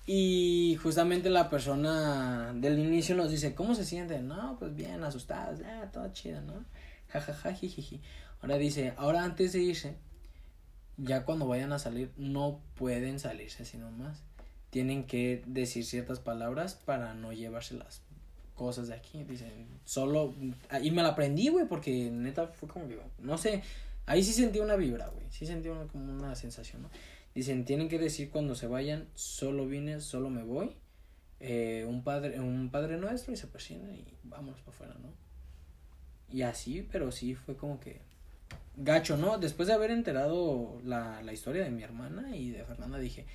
[0.07, 4.29] Y justamente la persona del inicio nos dice, ¿cómo se sienten?
[4.29, 6.65] No, pues bien, asustadas, ah, todo chido, ¿no?
[7.09, 8.01] Jajaja, jijiji.
[8.41, 9.97] Ahora dice, ahora antes de irse,
[10.97, 14.23] ya cuando vayan a salir, no pueden salirse así nomás.
[14.71, 18.03] Tienen que decir ciertas palabras para no llevarse las
[18.55, 19.25] cosas de aquí.
[19.25, 20.35] Dicen, solo.
[20.83, 23.63] Y me la aprendí, güey, porque neta fue como que, no sé.
[24.07, 25.27] Ahí sí sentí una vibra, güey.
[25.31, 26.91] Sí sentí como una sensación, ¿no?
[27.37, 30.77] Dicen, tienen que decir cuando se vayan, solo vine, solo me voy.
[31.41, 35.15] eh, un padre un padre nuestro y se persigna y vámonos para afuera, ¿no?
[36.29, 38.01] Y así, pero sí fue como que
[38.77, 39.39] gacho, ¿no?
[39.39, 43.27] Después de haber enterado la, la historia de mi hermana y de Fernanda, dije,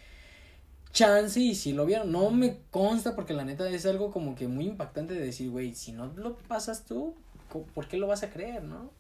[0.93, 4.47] chance y si lo vieron, no me consta porque la neta es algo como que
[4.47, 7.15] muy impactante de decir, güey, si no lo pasas tú,
[7.73, 8.91] ¿por qué lo vas a creer, no?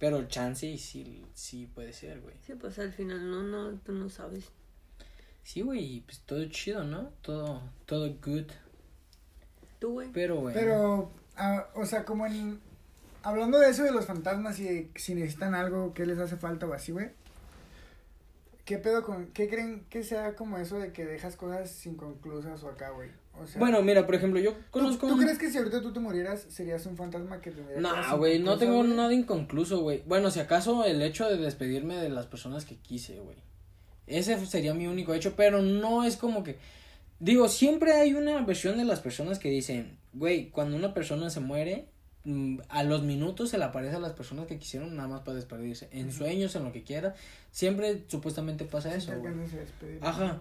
[0.00, 2.34] Pero chance y sí, sí puede ser, güey.
[2.44, 4.46] Sí, pues al final no, no, tú no sabes.
[5.42, 7.10] Sí, güey, pues todo chido, ¿no?
[7.20, 8.46] Todo, todo good.
[9.78, 10.08] Tú, güey.
[10.10, 10.54] Pero, güey.
[10.54, 12.58] Pero, ah, o sea, como en.
[13.22, 16.66] Hablando de eso de los fantasmas y de si necesitan algo, qué les hace falta
[16.66, 17.10] o así, güey.
[18.64, 19.26] ¿Qué pedo con.
[19.28, 23.10] ¿Qué creen que sea como eso de que dejas cosas inconclusas o acá, güey?
[23.40, 23.58] O sea.
[23.58, 25.06] Bueno, mira, por ejemplo, yo ¿tú, conozco.
[25.08, 28.18] tú un- crees que si ahorita tú te murieras serías un fantasma que tendría No,
[28.18, 30.02] güey, no tengo nada inconcluso, güey.
[30.06, 33.38] Bueno, si acaso el hecho de despedirme de las personas que quise, güey.
[34.06, 36.58] Ese sería mi único hecho, pero no es como que...
[37.20, 41.40] Digo, siempre hay una versión de las personas que dicen, güey, cuando una persona se
[41.40, 41.89] muere,
[42.68, 45.88] a los minutos se le aparece a las personas que quisieron nada más para despedirse.
[45.92, 47.14] En sueños, en lo que quiera.
[47.50, 49.12] Siempre supuestamente pasa eso.
[50.02, 50.40] Ajá.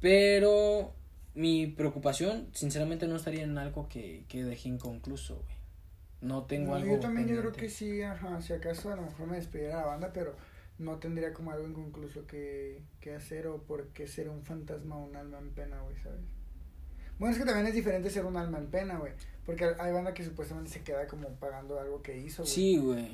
[0.00, 0.92] Pero
[1.34, 5.56] mi preocupación, sinceramente, no estaría en algo que, que dejé inconcluso, güey.
[6.22, 6.94] No tengo No, algo.
[6.94, 9.80] yo también yo creo que sí, ajá, si acaso a lo mejor me despediera de
[9.82, 10.34] la banda, pero
[10.78, 15.04] no tendría como algo inconcluso que, que hacer o por qué ser un fantasma o
[15.06, 16.20] un alma en pena, güey, ¿sabes?
[17.18, 19.12] Bueno, es que también es diferente ser un alma en pena, güey.
[19.50, 22.54] Porque hay banda que supuestamente se queda como pagando algo que hizo, güey.
[22.54, 23.10] Sí, güey.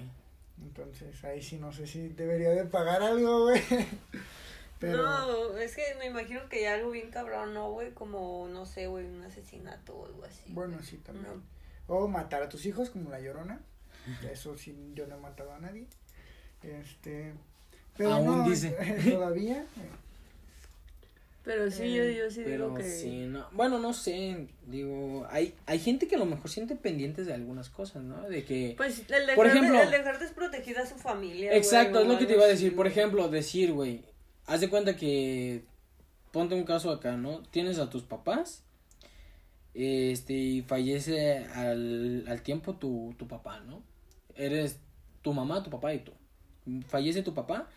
[0.60, 3.62] Entonces, ahí sí no sé si debería de pagar algo, güey.
[4.78, 5.02] Pero...
[5.02, 7.92] No, es que me imagino que ya algo bien cabrón, ¿no, güey?
[7.92, 10.42] Como, no sé, güey, un asesinato o algo así.
[10.48, 11.42] Bueno, sí, también.
[11.86, 13.58] O matar a tus hijos, como la llorona.
[14.30, 15.86] Eso sí, yo no he matado a nadie.
[16.62, 17.32] Este.
[17.96, 18.76] Pero Aún no, dice.
[19.10, 19.64] Todavía.
[21.46, 22.82] Pero sí, Eh, yo, yo sí Pero digo que...
[22.82, 23.46] sí, no.
[23.52, 24.48] Bueno, no sé.
[24.66, 28.28] Digo, hay, hay gente que a lo mejor siente pendientes de algunas cosas, ¿no?
[28.28, 28.74] De que.
[28.76, 31.54] Pues el dejar, Por ejemplo- el dejar desprotegida a su familia.
[31.56, 32.74] Exacto, es lo que te iba a decir.
[32.74, 34.02] Por ejemplo, decir, güey,
[34.46, 35.62] haz de cuenta que,
[36.32, 37.42] ponte un caso acá, ¿no?
[37.52, 38.64] Tienes a tus papás,
[39.72, 43.82] este, y fallece al, al tiempo tu, tu papá, ¿no?
[44.34, 44.80] Eres
[45.22, 46.12] tu mamá, tu papá y tú.
[46.88, 47.68] Fallece tu papá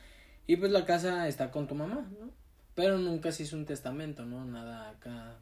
[0.48, 2.32] y pues la casa está con tu mamá, ¿no?
[2.80, 4.46] Pero nunca se hizo un testamento, ¿no?
[4.46, 5.36] Nada acá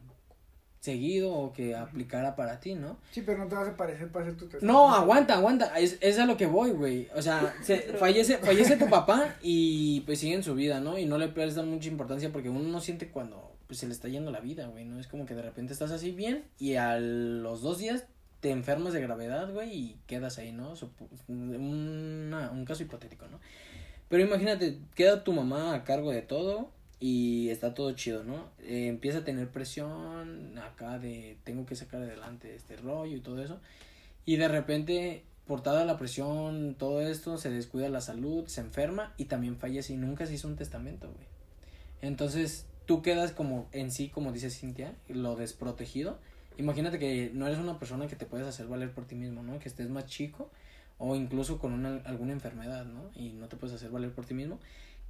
[0.80, 2.98] seguido o que aplicara para ti, ¿no?
[3.12, 4.66] Sí, pero no te vas a parecer para hacer tu testamento.
[4.72, 5.78] No, aguanta, aguanta.
[5.78, 7.08] Es, es a lo que voy, güey.
[7.14, 10.98] O sea, se, fallece, fallece tu papá y pues siguen su vida, ¿no?
[10.98, 14.08] Y no le prestan mucha importancia porque uno no siente cuando pues se le está
[14.08, 14.84] yendo la vida, güey.
[14.84, 18.06] No es como que de repente estás así bien y a los dos días
[18.40, 20.74] te enfermas de gravedad, güey, y quedas ahí, ¿no?
[21.28, 23.38] Una- un caso hipotético, ¿no?
[24.08, 26.70] Pero imagínate, queda tu mamá a cargo de todo
[27.00, 28.48] y está todo chido, ¿no?
[28.60, 33.42] Eh, empieza a tener presión acá de tengo que sacar adelante este rollo y todo
[33.42, 33.60] eso.
[34.24, 39.14] Y de repente, por toda la presión, todo esto, se descuida la salud, se enferma
[39.16, 41.26] y también fallece y nunca se hizo un testamento, güey.
[42.02, 46.18] Entonces, tú quedas como en sí, como dice Cintia, lo desprotegido.
[46.56, 49.60] Imagínate que no eres una persona que te puedes hacer valer por ti mismo, ¿no?
[49.60, 50.50] Que estés más chico
[50.98, 53.10] o incluso con una, alguna enfermedad, ¿no?
[53.14, 54.58] Y no te puedes hacer valer por ti mismo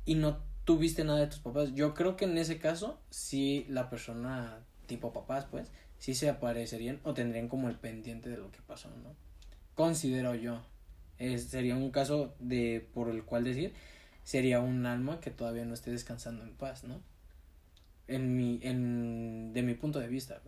[0.05, 1.73] y no tuviste nada de tus papás.
[1.75, 7.01] Yo creo que en ese caso, sí la persona tipo papás, pues, sí se aparecerían
[7.05, 9.15] o tendrían como el pendiente de lo que pasó, ¿no?
[9.75, 10.61] Considero yo.
[11.17, 13.73] Es, sería un caso de por el cual decir
[14.25, 17.01] sería un alma que todavía no esté descansando en paz, ¿no?
[18.07, 20.43] En mi en de mi punto de vista.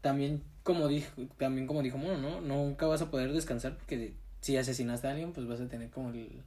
[0.00, 2.40] También como dijo también como dijo Mono, ¿no?
[2.40, 6.10] Nunca vas a poder descansar porque si asesinaste a alguien, pues vas a tener como
[6.10, 6.42] el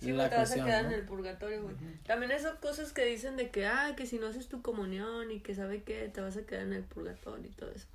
[0.00, 0.90] Sí, la te vas a quedar ¿no?
[0.90, 1.76] en el purgatorio, güey.
[2.06, 5.40] También esas cosas que dicen de que, ah, que si no haces tu comunión y
[5.40, 7.86] que sabe que te vas a quedar en el purgatorio y todo eso.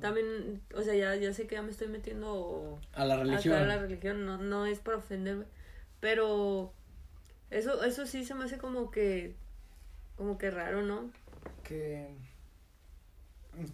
[0.00, 3.56] También, o sea, ya, ya sé que ya me estoy metiendo a la religión.
[3.56, 5.44] a la religión, no, no es para ofenderme,
[6.00, 6.72] pero
[7.50, 9.34] eso, eso sí se me hace como que,
[10.16, 11.10] como que raro, ¿no?
[11.62, 12.08] Que.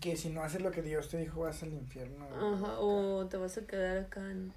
[0.00, 2.26] Que si no haces lo que Dios te dijo, vas al infierno.
[2.26, 4.52] Ajá, o te vas a quedar acá en...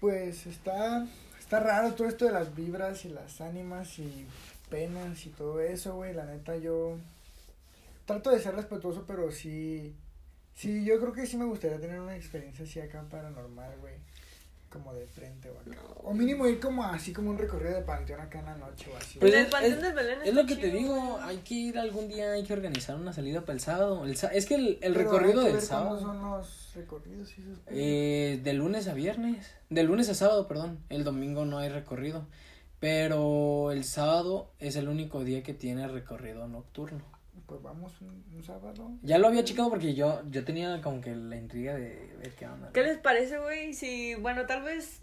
[0.00, 1.06] Pues está.
[1.48, 4.26] Está raro todo esto de las vibras y las ánimas y
[4.68, 6.12] penas y todo eso, güey.
[6.12, 6.98] La neta, yo.
[8.04, 9.96] Trato de ser respetuoso, pero sí.
[10.54, 13.94] Sí, yo creo que sí me gustaría tener una experiencia así acá paranormal, güey.
[14.70, 15.76] Como de frente, güey.
[15.76, 15.82] No.
[16.02, 18.96] O mínimo ir como así como un recorrido de panteón acá en la noche o
[18.98, 19.18] así.
[19.18, 21.22] Pues es- del Belén Es lo que te chido, digo, güey.
[21.24, 24.04] hay que ir algún día, hay que organizar una salida para el sábado.
[24.04, 27.32] El es que el, el Pero recorrido hay que del sábado, son los recorridos
[27.68, 32.26] eh, de lunes a viernes, de lunes a sábado, perdón, el domingo no hay recorrido,
[32.78, 37.04] pero el sábado es el único día que tiene recorrido nocturno.
[37.46, 38.90] Pues vamos un, un sábado.
[39.02, 42.46] Ya lo había checado porque yo, yo tenía como que la intriga de ver qué
[42.46, 42.70] onda.
[42.72, 43.72] ¿Qué les parece, güey?
[43.74, 45.00] Si, bueno, tal vez,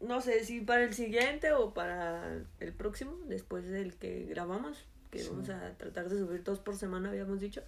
[0.00, 5.18] no sé, si para el siguiente o para el próximo, después del que grabamos, que
[5.20, 5.28] Sí.
[5.30, 7.62] vamos a tratar de subir dos por semana, habíamos dicho.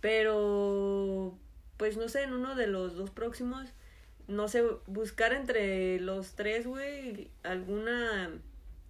[0.00, 1.36] Pero,
[1.76, 3.68] pues no sé, en uno de los dos próximos,
[4.28, 8.30] no sé, buscar entre los tres, güey, alguna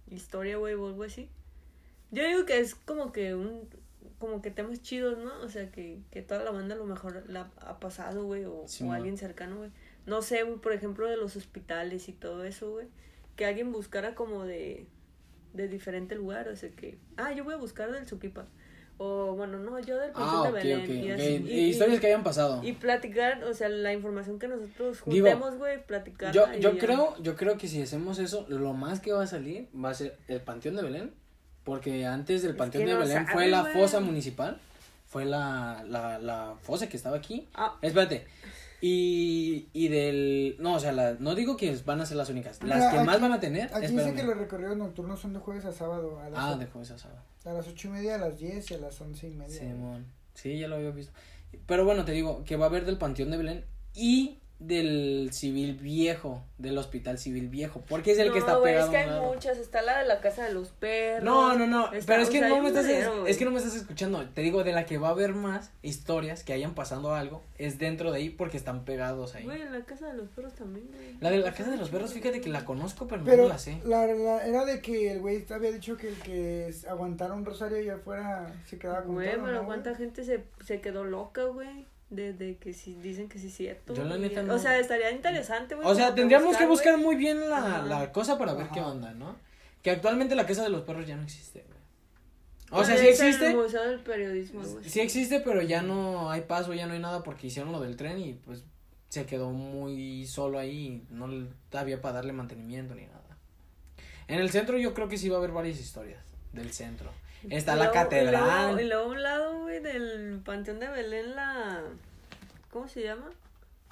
[0.09, 1.29] historia, güey, o algo así.
[2.11, 3.69] Yo digo que es como que un,
[4.21, 5.31] como que temas chidos, ¿no?
[5.43, 8.63] O sea, que, que toda la banda a lo mejor la ha pasado, güey, o,
[8.67, 8.95] Sí, o ma.
[8.95, 9.71] alguien cercano, güey.
[10.05, 12.87] No sé, güey, por ejemplo, de los hospitales y todo eso, güey.
[13.35, 14.85] Que alguien buscara como de,
[15.53, 18.45] de diferente lugar, o sea, que, ah, yo voy a buscar del Suquipa.
[19.03, 20.81] O, bueno, no, yo del Panteón Ah, de ok, Belén.
[20.83, 21.19] ok, y ok.
[21.19, 21.43] así.
[21.47, 22.61] Y- Y- historias que hayan pasado.
[22.63, 26.31] y platicar, o sea, la información que nosotros juntemos, güey, platicar.
[26.33, 29.67] Yo, yo creo, yo creo que si hacemos eso, lo más que va a salir
[29.75, 31.13] va a ser el Panteón de Belén,
[31.63, 34.59] porque antes del Es Panteón que de no Belén fue la fosa municipal,
[35.07, 37.47] fue la, la, la fosa que estaba aquí.
[37.53, 38.25] Ah, Espérate.
[38.83, 40.55] Y, y del...
[40.59, 42.63] No, o sea, la- no digo que van a ser las únicas.
[42.63, 43.65] Las Mira, que aquí- más van a tener...
[43.73, 44.15] Aquí dice espérame.
[44.15, 46.19] que los recorridos nocturnos son de jueves a sábado.
[46.19, 47.21] A las, Ah, o- de jueves a sábado.
[47.45, 49.59] a las ocho y media, a las diez y a las once y media.
[49.59, 50.07] Simón.
[50.33, 51.13] Sí, ya lo había visto.
[51.67, 55.73] Pero bueno, te digo que va a haber del Panteón de Belén y del civil
[55.75, 58.85] viejo, del hospital civil viejo, porque es el no, que está güey, pegado.
[58.85, 59.33] es que hay lado.
[59.33, 59.57] muchas.
[59.57, 61.23] Está la de la casa de los perros.
[61.23, 63.35] No, no, no, está- pero es que sea, no me estás, es güey.
[63.37, 66.43] que no me estás escuchando, te digo de la que va a haber más historias
[66.43, 69.43] que hayan pasado algo, es dentro de ahí porque están pegados ahí.
[69.45, 71.17] Güey, en la casa de los perros también, güey.
[71.19, 73.57] La de la casa de los perros, fíjate que la conozco, pero, no Pero la
[73.57, 73.79] sé.
[73.83, 77.81] la, la- era de que el güey había dicho que el que aguantara un rosario
[77.81, 80.01] y afuera se quedaba con Güey, todo, pero ¿no, cuánta güey?
[80.03, 81.85] gente se, se quedó loca, güey.
[82.11, 83.93] Desde que sí, dicen que sí es cierto.
[83.95, 84.53] Yo la neta no.
[84.53, 85.87] O sea, estaría interesante, güey.
[85.87, 88.73] O sea, tendríamos que buscar muy bien la, la cosa para ver Ajá.
[88.73, 89.35] qué onda, ¿no?
[89.81, 91.79] Que actualmente la casa de los perros ya no existe, güey.
[92.81, 94.87] O sea, sí el existe, Museo del Periodismo, güey.
[94.89, 97.95] sí existe, pero ya no hay paso, ya no hay nada porque hicieron lo del
[97.97, 98.63] tren y pues
[99.09, 103.37] se quedó muy solo ahí, y no le- había para darle mantenimiento ni nada.
[104.27, 107.11] En el centro yo creo que sí va a haber varias historias del centro.
[107.49, 108.87] Está Y la luego- Y luego, y catedral.
[108.87, 111.81] luego a un lado, güey, del Panteón de Belén, la...
[112.69, 113.29] ¿Cómo se llama?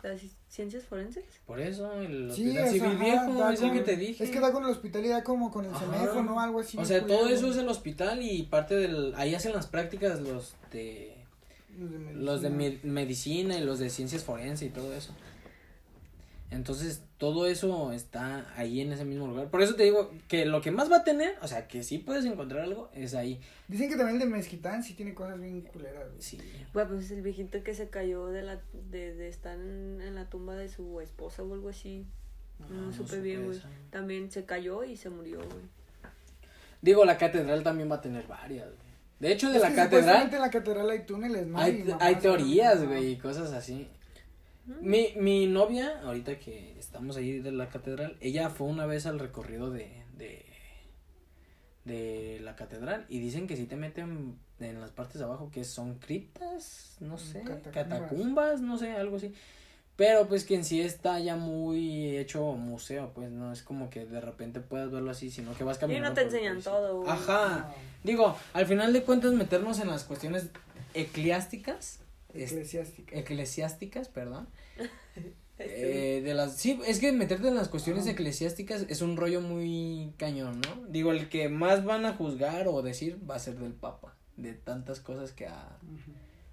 [0.03, 1.25] Las ciencias forenses.
[1.45, 4.23] Por eso, el Sí, hospital sea, civil ajá, viejo, es el que te dije.
[4.23, 6.39] Es que da con el hospital y da como con el semejo, ¿no?
[6.39, 6.77] Algo así.
[6.77, 9.13] O sea, todo eso es el hospital y parte del...
[9.17, 11.15] Ahí hacen las prácticas los de...
[12.13, 12.79] Los de medicina.
[12.83, 15.13] me- medicina y los de ciencias forenses y todo eso.
[16.51, 19.49] Entonces, todo eso está ahí en ese mismo lugar.
[19.49, 21.99] Por eso te digo que lo que más va a tener, o sea, que sí
[21.99, 23.39] puedes encontrar algo, es ahí.
[23.67, 26.21] Dicen que también el de Mezquitán sí tiene cosas bien culeras, güey.
[26.21, 26.39] Sí.
[26.73, 30.25] Güey, pues el viejito que se cayó de la de, de estar en, en la
[30.25, 32.07] tumba de su esposa o algo así.
[32.57, 33.61] No, no supe supe bien, güey.
[33.91, 35.63] También se cayó y se murió, güey.
[36.81, 38.89] Digo, la catedral también va a tener varias, güey.
[39.19, 41.59] De hecho, de Es la que catedral en la catedral hay túneles, ¿no?
[41.59, 43.87] hay, hay teorías, güey, y cosas así.
[44.81, 49.19] Mi, mi novia, ahorita que estamos ahí de la catedral, ella fue una vez al
[49.19, 50.45] recorrido de, de,
[51.85, 55.63] de la catedral y dicen que si te meten en las partes de abajo que
[55.63, 57.73] son criptas, no sé, Catacumbas.
[57.73, 59.33] catacumbas, no sé, algo así.
[59.95, 64.05] Pero pues que en sí está ya muy hecho museo, pues no es como que
[64.05, 66.09] de repente puedas verlo así, sino que vas Y caminando.
[66.09, 67.09] no te enseñan todo.
[67.09, 67.73] Ajá.
[68.03, 70.49] Digo, al final de cuentas meternos en las cuestiones
[70.93, 71.99] eclesiásticas,
[72.33, 73.17] es- Eclesiástica.
[73.17, 74.47] eclesiásticas, perdón.
[75.61, 78.11] Eh, de las sí es que meterte en las cuestiones Ajá.
[78.11, 82.81] eclesiásticas es un rollo muy cañón no digo el que más van a juzgar o
[82.81, 85.77] decir va a ser del papa de tantas cosas que ha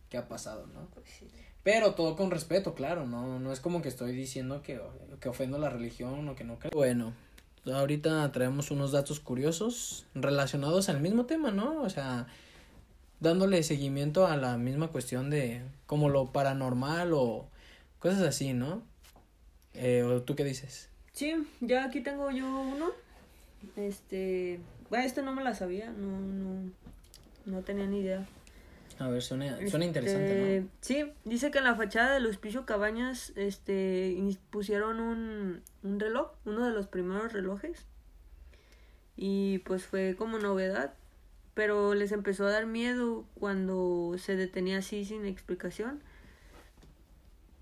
[0.08, 1.28] que ha pasado no Pues sí.
[1.62, 4.80] pero todo con respeto claro no no es como que estoy diciendo que
[5.20, 7.12] que ofendo la religión o que no creo bueno
[7.64, 12.26] ahorita traemos unos datos curiosos relacionados al mismo tema no o sea
[13.20, 17.46] dándole seguimiento a la misma cuestión de como lo paranormal o
[17.98, 18.82] cosas así no
[19.78, 20.88] eh, ¿o ¿Tú qué dices?
[21.12, 22.90] Sí, ya aquí tengo yo uno.
[23.76, 24.60] Este,
[24.90, 26.70] bueno, este no me la sabía, no, no,
[27.46, 28.26] no tenía ni idea.
[28.98, 30.68] A ver, suena, suena Este, interesante, ¿no?
[30.80, 34.16] Sí, dice que en la fachada del Hospicio Cabañas, este,
[34.50, 37.84] pusieron un, un reloj, uno de los primeros relojes.
[39.16, 40.94] Y pues fue como novedad,
[41.56, 46.02] pero les empezó a dar miedo cuando se detenía así sin explicación.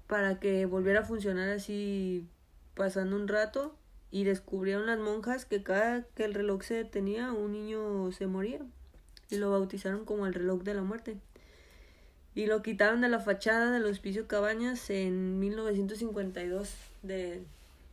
[0.09, 2.26] Para que volviera a funcionar así
[2.74, 3.76] pasando un rato.
[4.11, 8.61] Y descubrieron las monjas que cada que el reloj se detenía, un niño se moría.
[9.30, 11.16] Y lo bautizaron como el reloj de la muerte
[12.34, 16.68] y lo quitaron de la fachada del Hospicio Cabañas en 1952
[17.03, 17.45] de,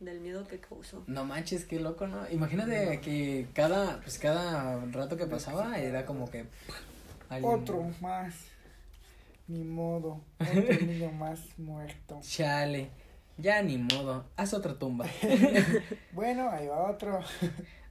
[0.04, 1.04] del miedo que causó.
[1.06, 2.28] No manches, qué loco, ¿no?
[2.30, 6.46] Imagínate que cada, pues cada rato que pasaba era como que...
[7.28, 8.34] alguien- Otro más.
[9.48, 10.20] Ni modo.
[10.38, 10.54] Otro
[10.86, 12.20] niño más muerto.
[12.22, 12.90] Chale,
[13.38, 15.06] ya ni modo, haz otra tumba.
[16.12, 17.20] Bueno, ahí va otro.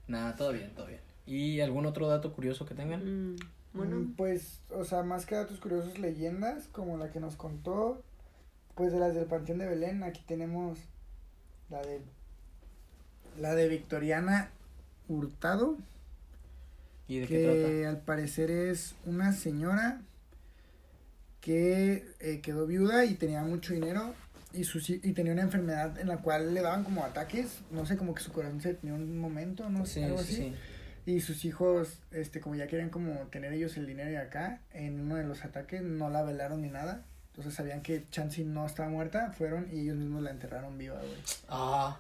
[0.07, 0.99] Nada, todo bien, todo bien.
[1.26, 3.34] ¿Y algún otro dato curioso que tengan?
[3.34, 3.36] Mm,
[3.74, 8.01] bueno, Mm, Pues, o sea, más que datos curiosos, leyendas, como la que nos contó,
[8.76, 10.80] pues de las del Panteón de Belén, aquí tenemos
[11.72, 12.02] la de
[13.40, 14.52] la de Victoriana
[15.08, 15.78] Hurtado,
[17.08, 20.02] ¿Y de qué que al parecer es una señora
[21.42, 24.14] que eh, quedó viuda y tenía mucho dinero
[24.54, 27.98] y hi- y tenía una enfermedad en la cual le daban como ataques, no sé,
[27.98, 30.36] como que su corazón se detenía un momento, no sé, Sí, algo sí, así.
[30.36, 30.56] sí.
[31.14, 35.00] Y sus hijos, este, como ya querían como tener ellos el dinero de acá, en
[35.00, 37.04] uno de los ataques no la velaron ni nada.
[37.32, 41.18] Entonces sabían que Chansey no estaba muerta, fueron y ellos mismos la enterraron viva, güey.
[41.50, 41.98] Ah,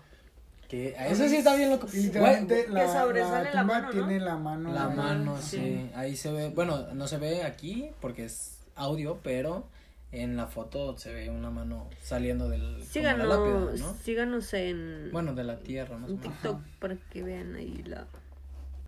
[0.67, 1.87] que eso sí está bien loco.
[1.93, 3.91] Literalmente Que la, sobresale la tumba mano, ¿no?
[3.91, 4.71] tiene la mano.
[4.73, 4.97] La güey.
[4.97, 5.57] mano, sí.
[5.57, 5.91] sí.
[5.95, 9.65] Ahí se ve, bueno, no se ve aquí porque es audio, pero
[10.13, 13.93] en la foto se ve una mano saliendo del la síganos, lápida, ¿no?
[13.95, 16.33] síganos en, Bueno, de la tierra, más o en menos.
[16.33, 18.07] TikTok para que vean ahí la...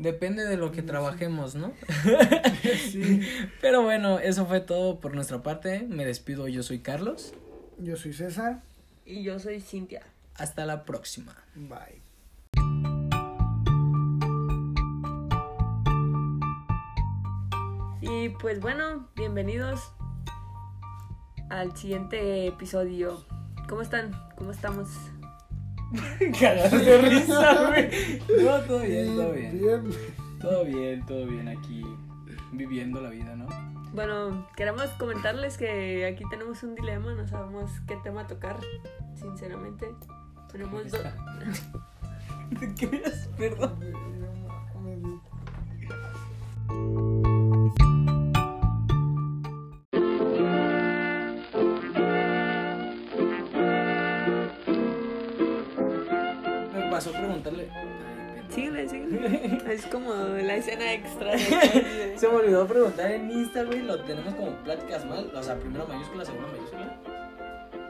[0.00, 1.74] Depende de lo que trabajemos, ¿no?
[2.90, 3.20] Sí.
[3.60, 5.86] Pero bueno, eso fue todo por nuestra parte.
[5.86, 7.34] Me despido, yo soy Carlos.
[7.78, 8.62] Yo soy César.
[9.04, 10.02] Y yo soy Cintia.
[10.36, 11.36] Hasta la próxima.
[11.54, 12.00] Bye.
[18.00, 19.92] Y pues bueno, bienvenidos
[21.50, 23.22] al siguiente episodio.
[23.68, 24.12] ¿Cómo están?
[24.36, 24.88] ¿Cómo estamos?
[26.40, 27.90] Cagados de risa, güey.
[28.42, 29.58] No, todo bien, todo bien.
[29.58, 29.90] Bien.
[30.40, 31.84] Todo bien, todo bien aquí.
[32.52, 33.46] Viviendo la vida, ¿no?
[33.92, 38.56] Bueno, queremos comentarles que aquí tenemos un dilema, no sabemos qué tema tocar,
[39.14, 39.86] sinceramente.
[40.50, 41.02] Tenemos dos...
[42.60, 43.28] ¿Te creas?
[43.36, 43.78] Perdón.
[57.00, 57.68] pasó preguntarle.
[58.50, 59.62] Síguele, síguele.
[59.72, 61.38] Es como la escena extra.
[62.16, 63.82] Se me olvidó preguntar en Insta, güey.
[63.82, 65.30] Lo tenemos como pláticas mal.
[65.34, 66.96] O sea, primera mayúscula, segunda mayúscula.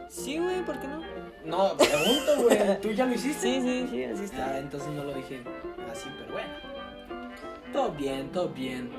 [0.09, 1.03] Sí, güey, ¿por qué no?
[1.45, 2.81] No, pregunto, güey.
[2.81, 3.41] ¿Tú ya lo hiciste?
[3.41, 4.47] Sí, sí, sí, así está.
[4.47, 5.43] Ah, entonces no lo dije
[5.91, 6.51] así, pero bueno.
[7.73, 8.91] Todo bien, todo bien.